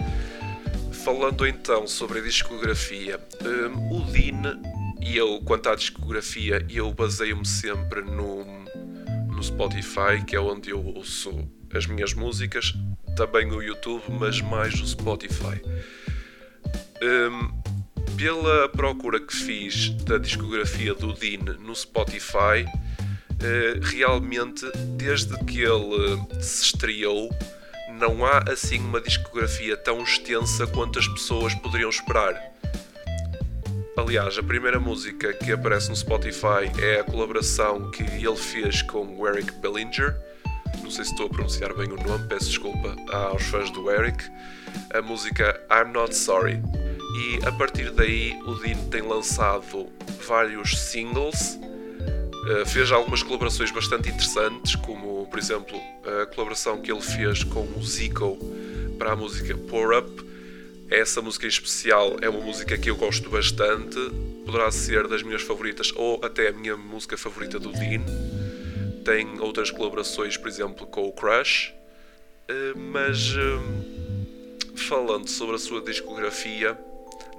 Falando 1.03 1.47
então 1.47 1.87
sobre 1.87 2.19
a 2.19 2.21
discografia, 2.21 3.19
um, 3.41 3.97
o 3.97 4.01
Dean 4.11 4.59
e 5.01 5.15
eu, 5.15 5.41
quanto 5.45 5.69
à 5.69 5.75
discografia, 5.75 6.65
eu 6.69 6.93
baseio-me 6.93 7.45
sempre 7.45 8.01
no, 8.01 8.43
no 9.27 9.41
Spotify, 9.41 10.23
que 10.25 10.35
é 10.35 10.39
onde 10.39 10.71
eu 10.71 10.85
ouço 10.85 11.47
as 11.73 11.85
minhas 11.85 12.13
músicas, 12.13 12.73
também 13.15 13.51
o 13.51 13.61
YouTube, 13.61 14.03
mas 14.09 14.41
mais 14.41 14.73
o 14.81 14.87
Spotify. 14.87 15.61
Um, 17.01 17.58
pela 18.19 18.67
procura 18.67 19.17
que 19.17 19.33
fiz 19.33 19.91
da 20.03 20.17
discografia 20.17 20.93
do 20.93 21.13
Dean 21.13 21.55
no 21.57 21.73
Spotify, 21.73 22.65
uh, 22.65 23.79
realmente, 23.81 24.69
desde 24.97 25.38
que 25.45 25.61
ele 25.61 26.21
se 26.41 26.63
estreou, 26.63 27.29
não 27.97 28.25
há 28.25 28.39
assim 28.51 28.79
uma 28.79 28.99
discografia 28.99 29.77
tão 29.77 30.03
extensa 30.03 30.67
quanto 30.67 30.99
as 30.99 31.07
pessoas 31.07 31.55
poderiam 31.55 31.89
esperar. 31.89 32.35
Aliás, 33.95 34.38
a 34.38 34.43
primeira 34.43 34.81
música 34.81 35.31
que 35.31 35.53
aparece 35.53 35.88
no 35.88 35.95
Spotify 35.95 36.69
é 36.77 36.99
a 36.99 37.03
colaboração 37.05 37.89
que 37.89 38.03
ele 38.03 38.35
fez 38.35 38.81
com 38.81 39.17
o 39.17 39.25
Eric 39.29 39.53
Bellinger 39.61 40.13
não 40.83 40.91
sei 40.91 41.05
se 41.05 41.11
estou 41.11 41.27
a 41.27 41.29
pronunciar 41.29 41.73
bem 41.73 41.91
o 41.91 41.95
nome, 41.95 42.27
peço 42.27 42.45
desculpa 42.45 42.95
aos 43.11 43.43
fãs 43.43 43.69
do 43.69 43.91
Eric, 43.91 44.23
a 44.93 45.01
música 45.01 45.59
I'm 45.71 45.91
Not 45.91 46.15
Sorry. 46.15 46.61
E 47.15 47.39
a 47.45 47.51
partir 47.51 47.91
daí 47.91 48.39
o 48.45 48.53
Dean 48.55 48.77
tem 48.89 49.01
lançado 49.01 49.87
vários 50.27 50.77
singles, 50.77 51.57
uh, 51.57 52.65
fez 52.67 52.91
algumas 52.91 53.23
colaborações 53.23 53.71
bastante 53.71 54.09
interessantes, 54.09 54.75
como 54.75 55.27
por 55.27 55.39
exemplo 55.39 55.79
a 56.05 56.25
colaboração 56.27 56.81
que 56.81 56.91
ele 56.91 57.01
fez 57.01 57.43
com 57.43 57.61
o 57.61 57.83
Zico 57.83 58.37
para 58.97 59.13
a 59.13 59.15
música 59.15 59.57
Pour 59.57 59.97
Up. 59.97 60.29
Essa 60.91 61.21
música 61.21 61.45
em 61.45 61.49
especial 61.49 62.17
é 62.21 62.29
uma 62.29 62.41
música 62.41 62.77
que 62.77 62.89
eu 62.89 62.95
gosto 62.95 63.29
bastante, 63.29 63.97
poderá 64.45 64.71
ser 64.71 65.07
das 65.07 65.21
minhas 65.21 65.41
favoritas 65.41 65.91
ou 65.95 66.19
até 66.23 66.49
a 66.49 66.51
minha 66.51 66.75
música 66.75 67.15
favorita 67.15 67.59
do 67.59 67.71
Dean 67.71 68.03
tem 69.09 69.39
outras 69.39 69.71
colaborações, 69.71 70.37
por 70.37 70.47
exemplo, 70.47 70.85
com 70.85 71.07
o 71.07 71.11
Crush, 71.11 71.73
eh, 72.47 72.73
mas 72.75 73.33
eh, 73.35 74.75
falando 74.75 75.27
sobre 75.27 75.55
a 75.55 75.57
sua 75.57 75.81
discografia, 75.81 76.77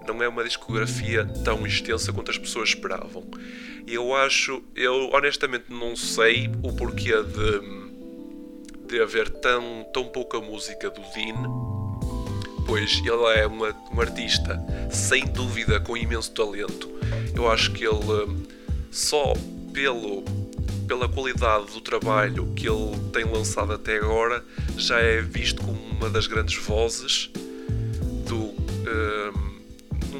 não 0.07 0.23
é 0.23 0.29
uma 0.29 0.45
discografia 0.45 1.25
tão 1.45 1.67
extensa 1.67 2.13
quanto 2.13 2.31
as 2.31 2.39
pessoas 2.39 2.71
esperavam. 2.71 3.25
Eu 3.87 4.15
acho, 4.15 4.63
eu 4.75 5.11
honestamente 5.13 5.67
não 5.69 5.97
sei 5.97 6.51
o 6.63 6.73
porquê 6.73 7.13
de, 7.23 8.87
de 8.87 9.01
haver 9.01 9.29
tão, 9.29 9.87
tão 9.93 10.05
pouca 10.05 10.41
música 10.41 10.91
do 10.91 11.01
Dean, 11.15 11.43
pois 12.67 13.01
ele 13.05 13.39
é 13.39 13.47
uma, 13.47 13.75
um 13.93 14.01
artista 14.01 14.61
sem 14.91 15.25
dúvida 15.25 15.81
com 15.81 15.97
imenso 15.97 16.31
talento. 16.33 16.89
Eu 17.35 17.51
acho 17.51 17.73
que 17.73 17.85
ele 17.85 18.47
só 18.91 19.33
pelo 19.73 20.25
pela 20.91 21.09
qualidade 21.09 21.67
do 21.73 21.81
trabalho 21.81 22.53
que 22.57 22.69
ele 22.69 22.99
tem 23.13 23.25
lançado 23.25 23.73
até 23.73 23.99
agora 23.99 24.45
já 24.77 24.99
é 24.99 25.23
visto 25.23 25.63
como 25.63 25.79
uma 25.81 26.11
das 26.11 26.27
grandes 26.27 26.61
vozes 26.65 27.31
do 28.27 28.37
hum, 28.37 29.50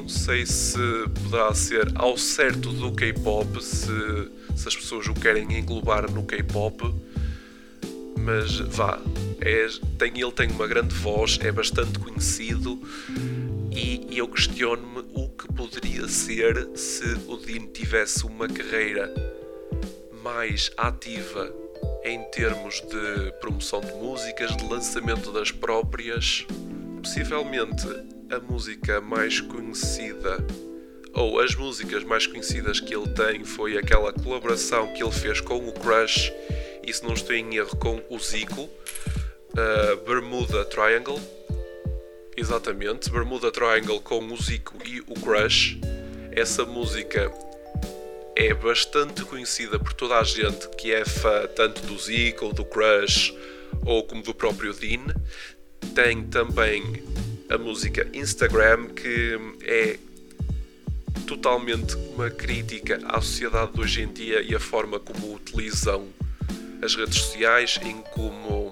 não 0.01 0.09
sei 0.09 0.47
se 0.47 0.79
poderá 1.23 1.53
ser 1.53 1.91
ao 1.93 2.17
certo 2.17 2.73
do 2.73 2.91
K-pop 2.91 3.63
se, 3.63 3.85
se 4.55 4.67
as 4.67 4.75
pessoas 4.75 5.05
o 5.07 5.13
querem 5.13 5.59
englobar 5.59 6.09
no 6.11 6.23
K-pop 6.23 6.91
mas 8.17 8.57
vá 8.57 8.99
é, 9.39 9.67
tem, 9.99 10.19
ele 10.19 10.31
tem 10.31 10.49
uma 10.49 10.65
grande 10.65 10.95
voz 10.95 11.37
é 11.43 11.51
bastante 11.51 11.99
conhecido 11.99 12.81
e, 13.71 14.07
e 14.09 14.17
eu 14.17 14.27
questiono-me 14.27 15.05
o 15.13 15.29
que 15.29 15.53
poderia 15.53 16.07
ser 16.07 16.67
se 16.73 17.05
o 17.27 17.37
Dean 17.37 17.67
tivesse 17.67 18.25
uma 18.25 18.47
carreira 18.47 19.13
mais 20.23 20.71
ativa 20.77 21.53
em 22.03 22.23
termos 22.31 22.81
de 22.81 23.31
promoção 23.39 23.81
de 23.81 23.93
músicas, 23.93 24.57
de 24.57 24.67
lançamento 24.67 25.31
das 25.31 25.51
próprias. 25.51 26.45
Possivelmente 27.01 27.87
a 28.31 28.39
música 28.39 29.01
mais 29.01 29.41
conhecida 29.41 30.37
ou 31.13 31.37
as 31.39 31.53
músicas 31.53 32.03
mais 32.05 32.25
conhecidas 32.25 32.79
que 32.79 32.95
ele 32.95 33.09
tem 33.09 33.43
foi 33.43 33.77
aquela 33.77 34.13
colaboração 34.13 34.93
que 34.93 35.03
ele 35.03 35.11
fez 35.11 35.41
com 35.41 35.67
o 35.67 35.73
Crush 35.73 36.31
e 36.81 36.93
se 36.93 37.03
não 37.03 37.13
estou 37.13 37.35
em 37.35 37.55
erro 37.55 37.75
com 37.75 38.01
o 38.09 38.17
Zico, 38.17 38.61
uh, 38.61 39.97
Bermuda 40.07 40.63
Triangle. 40.65 41.19
Exatamente, 42.35 43.11
Bermuda 43.11 43.51
Triangle 43.51 43.99
com 43.99 44.25
o 44.25 44.41
Zico 44.41 44.77
e 44.85 45.01
o 45.01 45.13
Crush. 45.19 45.77
Essa 46.31 46.63
música 46.63 47.29
é 48.37 48.53
bastante 48.53 49.25
conhecida 49.25 49.77
por 49.77 49.91
toda 49.91 50.17
a 50.17 50.23
gente 50.23 50.69
que 50.77 50.93
é 50.93 51.03
fã 51.03 51.45
tanto 51.53 51.81
do 51.81 51.99
Zico, 51.99 52.53
do 52.53 52.63
Crush 52.63 53.35
ou 53.85 54.03
como 54.03 54.23
do 54.23 54.33
próprio 54.33 54.73
Dean. 54.73 55.13
Tem 55.93 56.23
também 56.23 57.03
a 57.51 57.57
música 57.57 58.07
Instagram 58.13 58.87
que 58.87 59.37
é 59.63 59.99
totalmente 61.27 61.95
uma 62.15 62.29
crítica 62.29 62.97
à 63.03 63.19
sociedade 63.19 63.73
de 63.73 63.81
hoje 63.81 64.01
em 64.03 64.07
dia 64.07 64.41
e 64.41 64.55
a 64.55 64.59
forma 64.59 64.97
como 64.99 65.35
utilizam 65.35 66.07
as 66.81 66.95
redes 66.95 67.19
sociais, 67.19 67.77
em 67.83 68.01
como 68.13 68.71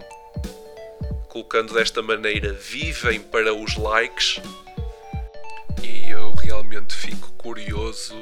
colocando 1.27 1.73
desta 1.73 2.01
maneira 2.01 2.53
vivem 2.53 3.19
para 3.19 3.53
os 3.53 3.75
likes. 3.75 4.41
E 5.83 6.09
eu 6.09 6.31
realmente 6.31 6.95
fico 6.95 7.33
curioso 7.33 8.15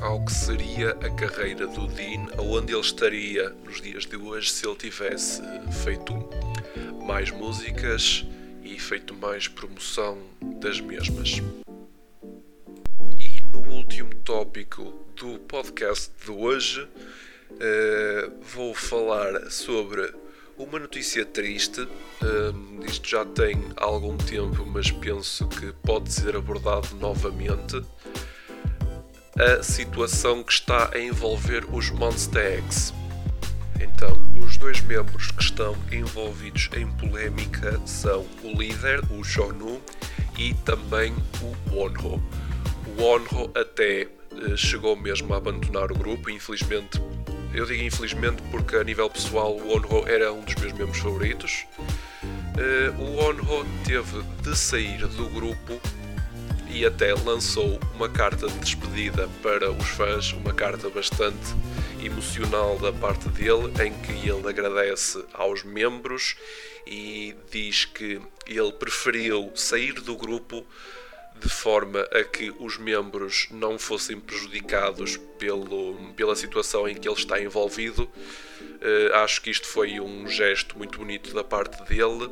ao 0.00 0.24
que 0.24 0.32
seria 0.32 0.90
a 0.90 1.10
carreira 1.10 1.68
do 1.68 1.86
Dean, 1.86 2.26
aonde 2.36 2.72
ele 2.72 2.80
estaria 2.80 3.50
nos 3.64 3.80
dias 3.80 4.06
de 4.06 4.16
hoje 4.16 4.50
se 4.50 4.66
ele 4.66 4.76
tivesse 4.76 5.40
feito 5.84 6.14
mais 7.06 7.30
músicas 7.30 8.26
e 8.70 8.78
feito 8.78 9.14
mais 9.14 9.48
promoção 9.48 10.16
das 10.60 10.80
mesmas. 10.80 11.42
E 13.18 13.42
no 13.52 13.68
último 13.74 14.14
tópico 14.24 14.94
do 15.16 15.40
podcast 15.40 16.12
de 16.24 16.30
hoje, 16.30 16.82
uh, 16.82 18.32
vou 18.54 18.72
falar 18.72 19.50
sobre 19.50 20.14
uma 20.56 20.78
notícia 20.78 21.24
triste. 21.24 21.80
Uh, 21.80 22.84
isto 22.86 23.08
já 23.08 23.24
tem 23.24 23.56
algum 23.76 24.16
tempo, 24.16 24.64
mas 24.64 24.90
penso 24.90 25.48
que 25.48 25.72
pode 25.84 26.12
ser 26.12 26.36
abordado 26.36 26.94
novamente 26.94 27.82
a 29.36 29.62
situação 29.64 30.44
que 30.44 30.52
está 30.52 30.90
a 30.94 30.98
envolver 31.00 31.64
os 31.74 31.90
Monster 31.90 32.62
X. 32.64 32.99
Então, 33.80 34.20
os 34.36 34.56
dois 34.56 34.80
membros 34.82 35.30
que 35.30 35.42
estão 35.42 35.74
envolvidos 35.90 36.68
em 36.76 36.86
polémica 36.86 37.80
são 37.86 38.26
o 38.42 38.48
líder, 38.60 39.00
o 39.10 39.24
Shonu, 39.24 39.80
e 40.38 40.54
também 40.54 41.14
o 41.40 41.74
Wonho. 41.74 42.22
O 42.86 43.02
Wonho 43.02 43.50
até 43.54 44.02
eh, 44.02 44.56
chegou 44.56 44.96
mesmo 44.96 45.32
a 45.34 45.38
abandonar 45.38 45.90
o 45.90 45.94
grupo, 45.94 46.30
infelizmente. 46.30 47.00
Eu 47.52 47.66
digo 47.66 47.82
infelizmente 47.82 48.42
porque 48.50 48.76
a 48.76 48.84
nível 48.84 49.10
pessoal 49.10 49.56
o 49.56 49.68
Wonho 49.68 50.06
era 50.06 50.32
um 50.32 50.42
dos 50.42 50.54
meus 50.54 50.72
membros 50.72 50.98
favoritos. 50.98 51.66
Eh, 52.56 52.92
o 52.98 53.16
Wonho 53.16 53.66
teve 53.84 54.22
de 54.42 54.56
sair 54.56 55.06
do 55.06 55.28
grupo 55.30 55.80
e 56.68 56.86
até 56.86 57.12
lançou 57.14 57.80
uma 57.94 58.08
carta 58.08 58.46
de 58.46 58.58
despedida 58.58 59.28
para 59.42 59.70
os 59.70 59.88
fãs, 59.88 60.32
uma 60.32 60.52
carta 60.52 60.88
bastante 60.88 61.54
emocional 62.04 62.78
da 62.78 62.92
parte 62.92 63.28
dele, 63.30 63.72
em 63.84 63.92
que 64.00 64.28
ele 64.28 64.48
agradece 64.48 65.24
aos 65.32 65.62
membros 65.62 66.36
e 66.86 67.34
diz 67.50 67.84
que 67.84 68.20
ele 68.46 68.72
preferiu 68.72 69.50
sair 69.54 69.94
do 69.94 70.16
grupo 70.16 70.66
de 71.38 71.48
forma 71.48 72.00
a 72.12 72.22
que 72.22 72.52
os 72.58 72.76
membros 72.76 73.48
não 73.50 73.78
fossem 73.78 74.20
prejudicados 74.20 75.16
pelo, 75.38 75.94
pela 76.14 76.36
situação 76.36 76.88
em 76.88 76.94
que 76.94 77.08
ele 77.08 77.16
está 77.16 77.40
envolvido. 77.40 78.02
Uh, 78.02 79.14
acho 79.14 79.40
que 79.40 79.50
isto 79.50 79.66
foi 79.66 80.00
um 80.00 80.28
gesto 80.28 80.76
muito 80.76 80.98
bonito 80.98 81.32
da 81.34 81.44
parte 81.44 81.82
dele 81.84 82.30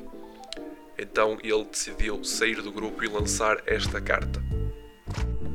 então 0.98 1.38
ele 1.42 1.64
decidiu 1.64 2.24
sair 2.24 2.60
do 2.60 2.72
grupo 2.72 3.04
e 3.04 3.08
lançar 3.08 3.62
esta 3.66 4.00
carta. 4.00 4.42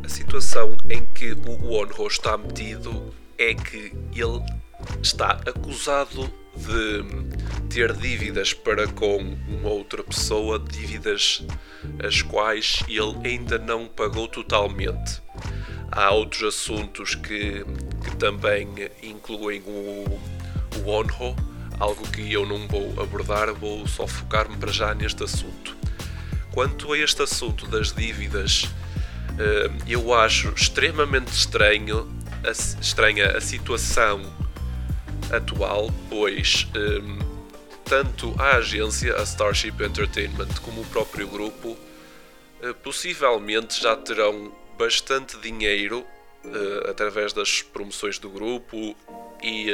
A 0.04 0.08
situação 0.08 0.78
em 0.90 1.06
que 1.06 1.34
o 1.34 1.66
Wonho 1.66 2.08
está 2.08 2.38
metido 2.38 3.14
é 3.44 3.54
que 3.54 3.94
ele 4.16 4.42
está 5.02 5.32
acusado 5.46 6.32
de 6.56 7.04
ter 7.70 7.94
dívidas 7.94 8.54
para 8.54 8.88
com 8.88 9.18
uma 9.48 9.70
outra 9.70 10.04
pessoa, 10.04 10.60
dívidas 10.60 11.46
as 12.04 12.22
quais 12.22 12.84
ele 12.88 13.28
ainda 13.28 13.58
não 13.58 13.88
pagou 13.88 14.28
totalmente. 14.28 15.22
Há 15.92 16.12
outros 16.12 16.44
assuntos 16.44 17.16
que, 17.16 17.66
que 18.04 18.16
também 18.18 18.68
incluem 19.02 19.62
o, 19.66 20.20
o 20.78 20.82
Wonho, 20.86 21.36
algo 21.80 22.08
que 22.10 22.32
eu 22.32 22.46
não 22.46 22.68
vou 22.68 23.02
abordar, 23.02 23.54
vou 23.54 23.88
só 23.88 24.08
focar-me 24.08 24.56
para 24.58 24.72
já 24.72 24.94
neste 24.94 25.24
assunto. 25.24 25.76
Quanto 26.52 26.94
a 26.94 26.98
este 26.98 27.22
assunto 27.22 27.68
das 27.68 27.92
dívidas, 27.92 28.70
eh, 29.40 29.72
eu 29.88 30.14
acho 30.14 30.50
extremamente 30.50 31.32
estranho 31.32 32.23
a, 32.44 32.52
estranha 32.52 33.38
a 33.38 33.42
situação 33.42 34.22
atual, 35.32 35.90
pois 36.10 36.68
eh, 36.76 37.24
tanto 37.86 38.36
a 38.40 38.58
agência, 38.58 39.16
a 39.16 39.24
Starship 39.24 39.82
Entertainment, 39.82 40.50
como 40.62 40.82
o 40.82 40.86
próprio 40.86 41.28
grupo, 41.28 41.78
eh, 42.62 42.74
possivelmente 42.84 43.82
já 43.82 43.96
terão 43.96 44.52
bastante 44.78 45.38
dinheiro 45.38 46.06
através 46.90 47.32
das 47.32 47.62
promoções 47.62 48.20
do 48.20 48.30
grupo 48.30 48.94
e 49.42 49.68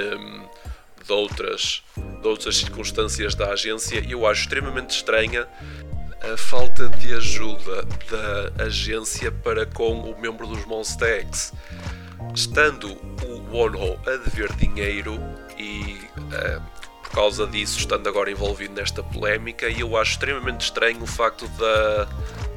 de 1.04 1.12
outras, 1.12 1.82
de 1.98 2.28
outras 2.28 2.58
circunstâncias 2.58 3.34
da 3.34 3.52
agência 3.52 4.06
eu 4.08 4.28
acho 4.28 4.42
extremamente 4.42 4.92
estranha 4.92 5.48
a 6.22 6.38
falta 6.38 6.90
de 6.90 7.14
ajuda 7.14 7.84
da 8.12 8.66
agência 8.66 9.32
para 9.32 9.66
com 9.66 10.02
o 10.02 10.20
membro 10.20 10.46
dos 10.46 10.66
Monster. 10.66 11.26
Estando 12.34 12.92
o 13.26 13.52
Wonho 13.52 14.00
a 14.06 14.18
dever 14.18 14.54
dinheiro 14.54 15.20
e 15.58 16.00
uh, 16.18 16.62
por 17.04 17.12
causa 17.12 17.48
disso 17.48 17.80
estando 17.80 18.08
agora 18.08 18.30
envolvido 18.30 18.76
nesta 18.76 19.02
polémica 19.02 19.68
e 19.68 19.80
eu 19.80 19.98
acho 19.98 20.12
extremamente 20.12 20.62
estranho 20.62 21.02
o 21.02 21.08
facto 21.08 21.48
da, 21.50 22.08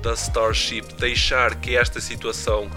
da 0.03 0.13
Starship 0.13 0.83
deixar 0.99 1.55
que 1.55 1.75
esta 1.75 2.01
situação 2.01 2.71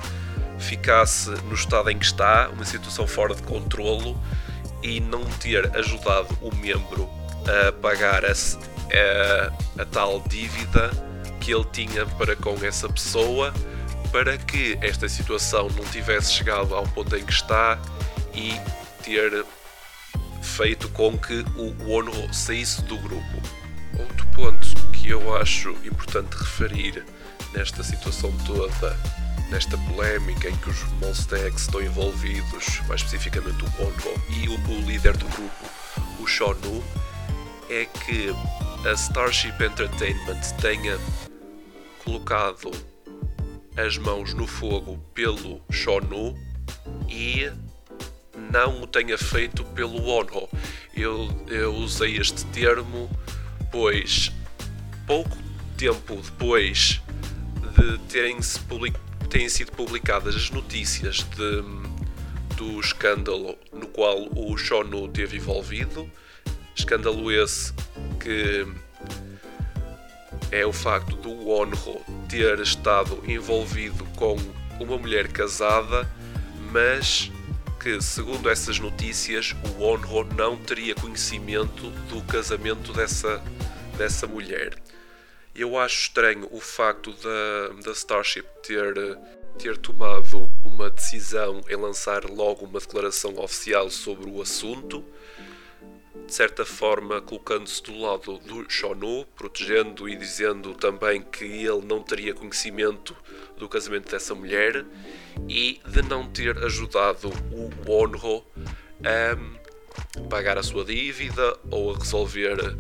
ficasse 0.58 1.30
no 1.30 1.54
estado 1.54 1.89
em 1.89 2.00
que 2.00 2.06
está, 2.06 2.50
uma 2.50 2.63
situação 2.63 3.06
fora 3.06 3.36
de 3.36 3.43
controlo 3.43 4.17
e 4.82 5.00
não 5.02 5.24
ter 5.26 5.76
ajudado 5.76 6.30
o 6.41 6.56
membro 6.56 7.10
a 7.45 7.71
pagar 7.74 8.24
a, 8.24 8.32
a, 8.32 9.82
a 9.82 9.86
tal 9.86 10.21
dívida 10.21 10.89
que 11.41 11.54
ele 11.54 11.65
tinha 11.71 12.06
para 12.06 12.36
com 12.36 12.56
essa 12.63 12.88
pessoa 12.88 13.54
para 14.12 14.38
que 14.38 14.78
esta 14.82 15.08
situação 15.10 15.70
não 15.70 15.86
tivesse 15.86 16.34
chegado 16.34 16.74
ao 16.76 16.84
ponto 16.88 17.15
em 17.15 17.24
que 17.24 17.34
está 17.34 17.80
e 18.34 18.54
ter 19.04 19.46
feito 20.41 20.89
com 20.89 21.18
que 21.18 21.46
o 21.56 21.89
ONU 21.89 22.34
saísse 22.34 22.82
do 22.84 22.98
grupo. 22.98 23.41
Outro 23.98 24.26
ponto 24.28 24.76
que 24.91 25.10
eu 25.10 25.36
acho 25.38 25.70
importante 25.84 26.36
referir 26.38 27.04
nesta 27.54 27.84
situação 27.84 28.32
toda 28.46 28.98
nesta 29.50 29.78
polémica 29.78 30.50
em 30.50 30.56
que 30.58 30.70
os 30.70 30.84
Monster 30.94 31.39
X 31.48 31.62
estão 31.62 31.82
envolvidos, 31.82 32.82
mais 32.88 33.02
especificamente 33.02 33.63
o 33.63 33.70
Bongo 33.72 34.22
e 34.30 34.50
o, 34.50 34.54
o 34.54 34.82
líder 34.88 35.15
do 35.18 35.28
grupo, 35.28 35.65
o 36.20 36.28
Shonu, 36.28 36.84
é 37.70 37.86
que 37.86 38.34
a 38.88 38.94
Starship 38.94 39.63
Entertainment 39.63 40.41
tenha 40.62 40.98
colocado 42.04 42.72
as 43.78 43.98
mãos 43.98 44.34
no 44.34 44.48
fogo 44.48 44.98
pelo 45.14 45.62
Shonu 45.70 46.38
e 47.10 47.52
não 48.52 48.82
o 48.82 48.88
tenha 48.88 49.18
feito 49.18 49.64
pelo 49.66 50.08
Onho. 50.08 50.48
Eu, 50.96 51.30
eu 51.48 51.74
usei 51.76 52.18
este 52.18 52.46
termo 52.48 53.10
pois 53.72 54.32
pouco 55.06 55.38
tempo 55.78 56.16
depois 56.16 57.02
de 57.78 57.98
terem, 58.08 58.42
-se 58.42 58.60
public, 58.62 58.98
terem 59.30 59.50
sido 59.50 59.72
publicadas 59.74 60.36
as 60.36 60.50
notícias 60.50 61.26
de, 61.36 62.56
do 62.56 62.80
escândalo 62.80 63.58
no 63.74 63.88
qual 63.88 64.30
o 64.34 64.58
Shonu 64.58 65.10
teve 65.10 65.38
envolvido, 65.38 66.10
escândalo 66.74 67.30
esse 67.30 67.74
que 68.20 68.66
é 70.52 70.66
o 70.66 70.72
facto 70.72 71.16
do 71.18 71.50
Onho 71.50 71.76
ter 72.30 72.60
estado 72.60 73.22
envolvido 73.28 74.06
com 74.16 74.36
uma 74.80 74.98
mulher 74.98 75.28
casada, 75.28 76.10
mas 76.72 77.32
que, 77.80 78.02
segundo 78.02 78.50
essas 78.50 78.80
notícias, 78.80 79.56
o 79.78 79.84
Onho 79.84 80.24
não 80.36 80.58
teria 80.58 80.96
conhecimento 80.96 81.90
do 82.10 82.22
casamento 82.24 82.92
dessa, 82.92 83.42
dessa 83.98 84.26
mulher. 84.26 84.76
Eu 85.54 85.78
acho 85.78 86.02
estranho 86.02 86.48
o 86.52 86.60
facto 86.60 87.14
da, 87.14 87.82
da 87.84 87.92
Starship 87.92 88.46
ter, 88.64 88.94
ter 89.58 89.78
tomado 89.78 90.52
uma 90.64 90.90
decisão 90.90 91.62
em 91.70 91.76
lançar 91.76 92.26
logo 92.26 92.66
uma 92.66 92.80
declaração 92.80 93.38
oficial 93.38 93.90
sobre 93.90 94.30
o 94.30 94.42
assunto, 94.42 95.06
de 96.25 96.34
certa 96.34 96.65
forma 96.65 97.21
colocando-se 97.21 97.84
do 97.84 97.99
lado 97.99 98.39
do 98.39 98.69
Shonu, 98.69 99.25
protegendo 99.36 100.10
e 100.10 100.15
dizendo 100.15 100.73
também 100.73 101.21
que 101.21 101.45
ele 101.45 101.86
não 101.86 102.01
teria 102.01 102.34
conhecimento 102.34 103.15
do 103.58 103.69
casamento 103.69 104.10
dessa 104.12 104.34
mulher 104.34 104.86
e 105.47 105.80
de 105.88 106.01
não 106.04 106.28
ter 106.28 106.58
ajudado 106.63 107.30
o 107.51 107.69
Onho 107.91 108.43
a 109.04 110.25
pagar 110.30 110.58
a 110.58 110.63
sua 110.63 110.84
dívida 110.84 111.58
ou 111.69 111.93
a 111.93 111.97
resolver 111.97 112.78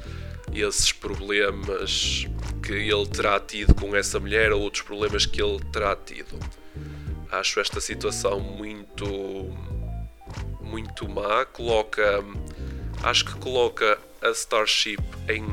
esses 0.53 0.91
problemas 0.91 2.25
que 2.63 2.71
ele 2.71 3.07
terá 3.07 3.39
tido 3.39 3.73
com 3.75 3.95
essa 3.95 4.19
mulher 4.19 4.51
ou 4.51 4.61
outros 4.61 4.83
problemas 4.83 5.25
que 5.25 5.41
ele 5.41 5.59
terá 5.71 5.95
tido. 5.95 6.39
Acho 7.31 7.59
esta 7.59 7.79
situação 7.79 8.39
muito 8.39 9.05
muito 10.61 11.07
má, 11.07 11.45
coloca 11.45 12.23
acho 13.03 13.25
que 13.25 13.33
coloca 13.35 13.97
a 14.21 14.29
Starship 14.31 15.01
em, 15.29 15.43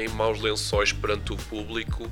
em 0.00 0.08
maus 0.08 0.40
lençóis 0.40 0.92
perante 0.92 1.32
o 1.32 1.36
público, 1.36 2.10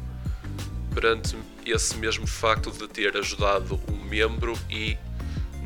perante 0.93 1.37
esse 1.65 1.97
mesmo 1.97 2.27
facto 2.27 2.71
de 2.71 2.87
ter 2.89 3.17
ajudado 3.17 3.81
um 3.89 4.05
membro 4.05 4.59
e 4.71 4.97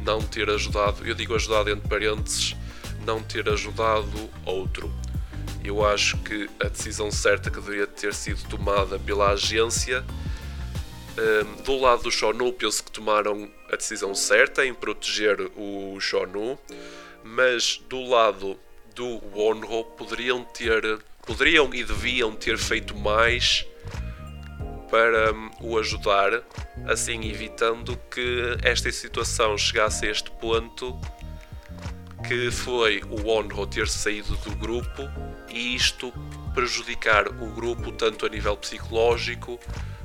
não 0.05 0.21
ter 0.21 0.49
ajudado, 0.49 1.07
eu 1.07 1.15
digo 1.15 1.35
ajudado 1.35 1.71
entre 1.71 1.89
parênteses, 1.89 2.57
não 3.05 3.23
ter 3.23 3.49
ajudado 3.49 4.31
outro. 4.47 4.91
Eu 5.63 5.85
acho 5.85 6.17
que 6.19 6.49
a 6.61 6.69
decisão 6.69 7.11
certa 7.11 7.51
que 7.51 7.61
deveria 7.61 7.87
ter 7.87 8.15
sido 8.15 8.49
tomada 8.49 8.99
pela 8.99 9.33
agência, 9.33 10.05
um, 11.19 11.63
do 11.63 11.79
lado 11.79 12.05
do 12.05 12.11
Shonu, 12.11 12.53
penso 12.53 12.83
que 12.85 12.93
tomaram 12.93 13.51
a 13.71 13.77
decisão 13.77 14.15
certa 14.15 14.65
em 14.65 14.73
proteger 14.73 15.51
o 15.57 15.99
Shonu, 16.01 16.59
mas 17.35 17.81
do 17.89 18.03
lado 18.05 18.59
do 18.95 19.21
Wonho 19.35 19.85
poderiam 19.97 20.43
ter, 20.45 20.83
poderiam 21.27 21.73
e 21.75 21.85
deviam 21.85 22.35
ter 22.35 22.59
feito 22.59 22.97
mais 22.97 23.67
para 24.91 25.33
um, 25.33 25.51
o 25.61 25.79
ajudar, 25.79 26.43
assim 26.87 27.29
evitando 27.29 27.97
que 28.11 28.57
esta 28.63 28.91
situação 28.91 29.57
chegasse 29.59 30.07
a 30.07 30.11
este 30.11 30.31
ponto 30.33 30.99
que 32.27 32.51
foi 32.51 33.03
o 33.09 33.29
Onho 33.29 33.67
ter 33.67 33.87
saído 33.89 34.35
do 34.39 34.57
grupo 34.57 35.03
e 35.49 35.77
isto 35.77 36.13
prejudicar 36.55 37.29
o 37.29 37.53
grupo 37.53 37.93
tanto 37.93 38.27
a 38.27 38.29
nível 38.29 38.57
psicológico, 38.57 39.61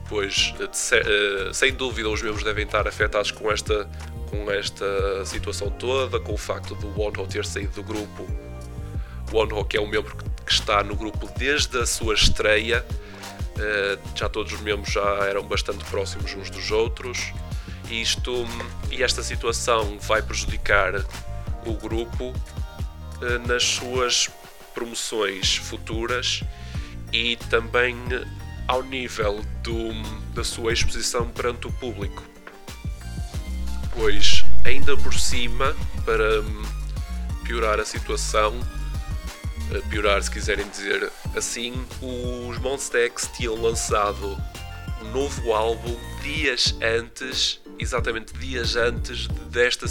pois 0.08 0.54
eh, 0.60 1.54
sem 1.54 1.74
dúvida 1.74 2.10
os 2.10 2.22
membros 2.22 2.44
devem 2.44 2.66
estar 2.66 2.88
afetados 2.88 3.32
com 3.32 3.52
esta, 3.52 3.90
com 4.34 4.50
esta 4.50 5.24
situação 5.26 5.70
toda, 5.70 6.20
com 6.20 6.34
o 6.34 6.38
facto 6.38 6.74
do 6.74 7.00
Onho 7.00 7.28
ter 7.28 7.46
saído 7.46 7.74
do 7.74 7.84
grupo. 7.84 8.28
O 9.32 9.38
Onho 9.38 9.64
que 9.64 9.78
é 9.78 9.82
um 9.82 9.88
membro 9.88 10.18
que 10.44 10.52
está 10.52 10.84
no 10.84 10.96
grupo 10.96 11.30
desde 11.38 11.78
a 11.78 11.86
sua 11.86 12.16
estreia, 12.16 12.84
eh, 13.60 14.00
já 14.16 14.28
todos 14.28 14.52
os 14.52 14.60
membros 14.62 14.92
já 14.92 15.04
eram 15.28 15.44
bastante 15.44 15.86
próximos 15.86 16.34
uns 16.34 16.50
dos 16.50 16.72
outros. 16.72 17.32
E, 17.92 18.02
isto, 18.02 18.48
e 18.90 19.04
esta 19.04 19.22
situação 19.22 20.00
vai 20.00 20.24
prejudicar 20.24 20.96
o 21.66 21.74
grupo 21.74 22.34
eh, 23.22 23.38
nas 23.48 23.64
suas 23.64 24.32
promoções 24.74 25.58
futuras 25.58 26.42
e 27.12 27.36
também 27.36 27.96
ao 28.68 28.82
nível 28.82 29.42
do, 29.62 29.94
da 30.34 30.44
sua 30.44 30.74
exposição 30.74 31.30
perante 31.30 31.68
o 31.68 31.72
público. 31.74 32.33
Pois, 33.94 34.44
ainda 34.66 34.98
por 34.98 35.14
cima, 35.14 35.76
para 36.06 36.44
piorar 37.44 37.80
a 37.80 37.86
situação, 37.86 38.54
piorar 39.90 40.22
se 40.22 40.32
quiserem 40.32 40.68
dizer 40.68 41.12
assim, 41.36 41.74
os 42.02 42.58
Monster 42.60 43.12
X 43.12 43.30
tinham 43.36 43.62
lançado 43.62 44.38
um 45.02 45.12
novo 45.12 45.54
álbum 45.54 45.96
dias 46.22 46.76
antes 46.82 47.62
exatamente 47.80 48.34
dias 48.34 48.76
antes 48.76 49.28
desta 49.50 49.86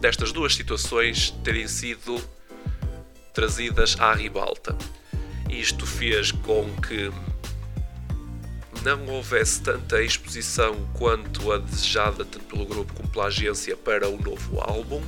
destas 0.00 0.32
duas 0.32 0.54
situações 0.54 1.30
terem 1.42 1.66
sido 1.66 2.22
trazidas 3.32 3.96
à 3.98 4.12
ribalta. 4.14 4.76
Isto 5.48 5.86
fez 5.86 6.30
com 6.32 6.68
que 6.76 7.10
não 8.82 9.06
houvesse 9.06 9.62
tanta 9.62 10.02
exposição 10.02 10.74
quanto 10.94 11.52
a 11.52 11.58
desejada 11.58 12.24
tanto 12.24 12.44
pelo 12.46 12.66
grupo 12.66 12.94
como 12.94 13.08
pela 13.08 13.26
agência 13.26 13.76
para 13.76 14.08
o 14.08 14.20
novo 14.20 14.60
álbum. 14.60 15.02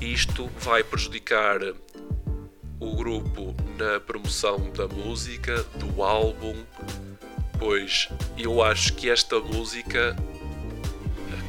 Isto 0.00 0.50
vai 0.60 0.82
prejudicar 0.82 1.60
o 2.80 2.96
grupo 2.96 3.54
na 3.78 4.00
promoção 4.00 4.70
da 4.70 4.88
música, 4.88 5.62
do 5.76 6.02
álbum, 6.02 6.56
pois 7.58 8.08
eu 8.36 8.62
acho 8.62 8.94
que 8.94 9.08
esta 9.08 9.38
música 9.38 10.16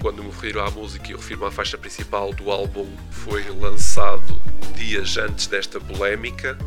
quando 0.03 0.21
me 0.21 0.29
refiro 0.29 0.59
à 0.59 0.69
música 0.69 1.11
e 1.11 1.15
refiro 1.15 1.45
à 1.45 1.51
faixa 1.51 1.77
principal 1.77 2.33
do 2.33 2.51
álbum, 2.51 2.85
foi 3.09 3.41
lançado 3.51 4.37
dias 4.75 5.15
antes 5.15 5.47
desta 5.47 5.79
polémica. 5.79 6.57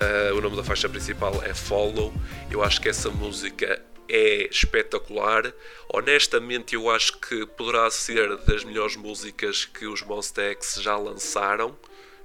Uh, 0.00 0.36
o 0.36 0.40
nome 0.40 0.56
da 0.56 0.62
faixa 0.62 0.88
principal 0.88 1.42
é 1.42 1.52
Follow. 1.52 2.12
Eu 2.48 2.62
acho 2.62 2.80
que 2.80 2.88
essa 2.88 3.10
música 3.10 3.82
é 4.08 4.48
espetacular. 4.48 5.52
Honestamente, 5.92 6.76
eu 6.76 6.88
acho 6.88 7.18
que 7.18 7.44
poderá 7.44 7.90
ser 7.90 8.36
das 8.38 8.62
melhores 8.62 8.94
músicas 8.94 9.64
que 9.64 9.86
os 9.86 10.02
Monster 10.02 10.52
X 10.52 10.78
já 10.80 10.96
lançaram. 10.96 11.76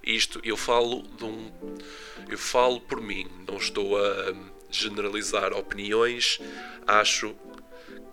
Isto 0.04 0.40
eu 0.44 0.56
falo 0.56 1.02
de 1.18 1.24
um, 1.24 1.52
eu 2.30 2.38
falo 2.38 2.80
por 2.80 3.02
mim, 3.02 3.28
não 3.48 3.58
estou 3.58 3.98
a 3.98 4.34
generalizar 4.70 5.54
opiniões. 5.54 6.40
Acho 6.86 7.36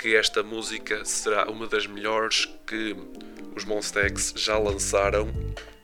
que 0.00 0.16
esta 0.16 0.42
música 0.42 1.04
será 1.04 1.50
uma 1.50 1.66
das 1.66 1.86
melhores 1.86 2.48
que 2.66 2.96
os 3.54 3.66
Monster 3.66 4.06
X 4.06 4.32
já 4.34 4.56
lançaram 4.56 5.30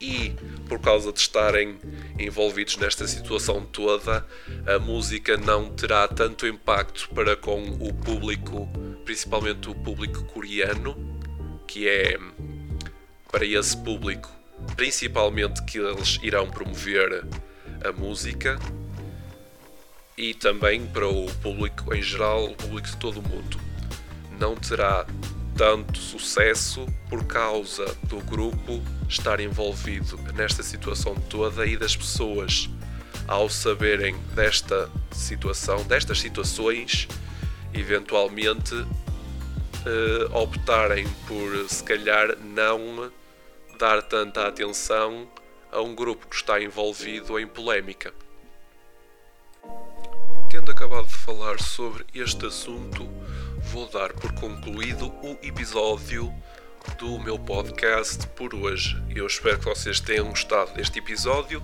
e 0.01 0.33
por 0.67 0.79
causa 0.79 1.13
de 1.13 1.19
estarem 1.19 1.79
envolvidos 2.17 2.77
nesta 2.77 3.07
situação 3.07 3.63
toda, 3.63 4.25
a 4.65 4.79
música 4.79 5.37
não 5.37 5.69
terá 5.69 6.07
tanto 6.07 6.47
impacto 6.47 7.09
para 7.13 7.35
com 7.35 7.61
o 7.79 7.93
público, 7.93 8.67
principalmente 9.05 9.69
o 9.69 9.75
público 9.75 10.23
coreano, 10.25 11.19
que 11.67 11.87
é 11.87 12.17
para 13.31 13.45
esse 13.45 13.77
público 13.77 14.31
principalmente 14.75 15.63
que 15.63 15.77
eles 15.77 16.17
irão 16.23 16.49
promover 16.49 17.23
a 17.85 17.91
música 17.91 18.57
e 20.17 20.33
também 20.33 20.87
para 20.87 21.07
o 21.07 21.27
público 21.35 21.93
em 21.93 22.01
geral, 22.01 22.45
o 22.45 22.55
público 22.55 22.87
de 22.87 22.97
todo 22.97 23.19
o 23.19 23.21
mundo 23.21 23.66
não 24.39 24.55
terá 24.55 25.05
tanto 25.55 25.97
sucesso 25.97 26.85
por 27.09 27.23
causa 27.25 27.85
do 28.03 28.17
grupo 28.17 28.81
estar 29.09 29.39
envolvido 29.39 30.17
nesta 30.33 30.61
situação 30.61 31.15
toda 31.15 31.65
e 31.65 31.75
das 31.75 31.95
pessoas 31.95 32.69
ao 33.27 33.49
saberem 33.49 34.15
desta 34.33 34.89
situação, 35.11 35.83
destas 35.83 36.19
situações, 36.19 37.07
eventualmente 37.73 38.75
eh, 39.85 40.27
optarem 40.31 41.07
por 41.27 41.69
se 41.69 41.83
calhar 41.83 42.37
não 42.37 43.11
dar 43.79 44.01
tanta 44.01 44.47
atenção 44.47 45.27
a 45.71 45.81
um 45.81 45.93
grupo 45.93 46.27
que 46.27 46.35
está 46.35 46.61
envolvido 46.61 47.39
em 47.39 47.47
polémica. 47.47 48.13
tendo 50.49 50.71
acabado 50.71 51.07
de 51.07 51.13
falar 51.13 51.59
sobre 51.59 52.05
este 52.15 52.45
assunto, 52.45 53.07
vou 53.67 53.87
dar 53.89 54.13
por 54.13 54.31
concluído 54.33 55.07
o 55.21 55.37
episódio 55.43 56.33
do 56.97 57.19
meu 57.19 57.37
podcast 57.37 58.25
por 58.27 58.55
hoje. 58.55 59.01
Eu 59.13 59.27
espero 59.27 59.59
que 59.59 59.65
vocês 59.65 59.99
tenham 59.99 60.29
gostado 60.29 60.73
deste 60.73 60.99
episódio. 60.99 61.61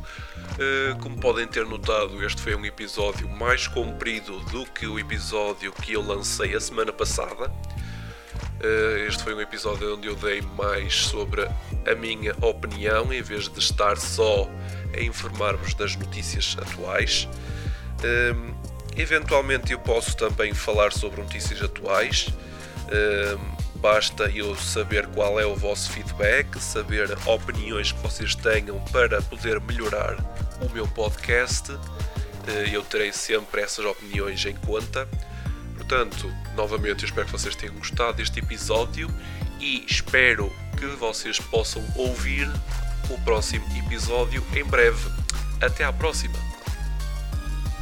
Eh, 0.59 0.95
como 1.01 1.17
podem 1.19 1.47
ter 1.47 1.65
notado, 1.65 2.23
este 2.25 2.41
foi 2.41 2.55
um 2.55 2.65
episódio 2.65 3.29
mais 3.29 3.67
comprido 3.67 4.39
do 4.51 4.65
que 4.65 4.85
o 4.85 4.99
episódio 4.99 5.71
que 5.71 5.93
eu 5.93 6.05
lancei 6.05 6.53
a 6.55 6.59
semana 6.59 6.91
passada. 6.91 7.49
Eh, 8.59 9.05
este 9.07 9.23
foi 9.23 9.33
um 9.33 9.39
episódio 9.39 9.95
onde 9.95 10.07
eu 10.07 10.15
dei 10.15 10.41
mais 10.41 10.93
sobre 10.93 11.43
a 11.43 11.95
minha 11.95 12.35
opinião, 12.41 13.13
em 13.13 13.21
vez 13.21 13.47
de 13.47 13.59
estar 13.59 13.97
só 13.97 14.49
a 14.93 15.01
informar-vos 15.01 15.73
das 15.73 15.95
notícias 15.95 16.57
atuais. 16.59 17.29
Eventualmente 18.95 19.71
eu 19.71 19.79
posso 19.79 20.15
também 20.15 20.53
falar 20.53 20.91
sobre 20.91 21.21
notícias 21.21 21.61
atuais. 21.61 22.27
Ehm, 22.91 23.39
basta 23.75 24.29
eu 24.33 24.55
saber 24.55 25.07
qual 25.07 25.39
é 25.39 25.45
o 25.45 25.55
vosso 25.55 25.91
feedback, 25.91 26.59
saber 26.59 27.09
opiniões 27.25 27.91
que 27.91 27.99
vocês 28.01 28.35
tenham 28.35 28.79
para 28.91 29.21
poder 29.23 29.59
melhorar 29.61 30.17
o 30.61 30.69
meu 30.71 30.87
podcast. 30.87 31.71
Eh, 32.47 32.69
eu 32.71 32.83
terei 32.83 33.11
sempre 33.11 33.61
essas 33.61 33.83
opiniões 33.85 34.45
em 34.45 34.55
conta. 34.55 35.07
Portanto, 35.75 36.31
novamente, 36.55 37.03
eu 37.03 37.09
espero 37.09 37.25
que 37.25 37.31
vocês 37.31 37.55
tenham 37.55 37.75
gostado 37.75 38.13
deste 38.13 38.39
episódio 38.39 39.09
e 39.59 39.85
espero 39.89 40.51
que 40.77 40.85
vocês 40.97 41.39
possam 41.39 41.83
ouvir 41.95 42.49
o 43.09 43.19
próximo 43.21 43.65
episódio 43.77 44.43
em 44.55 44.63
breve. 44.63 45.09
Até 45.61 45.83
à 45.83 45.91
próxima! 45.91 46.52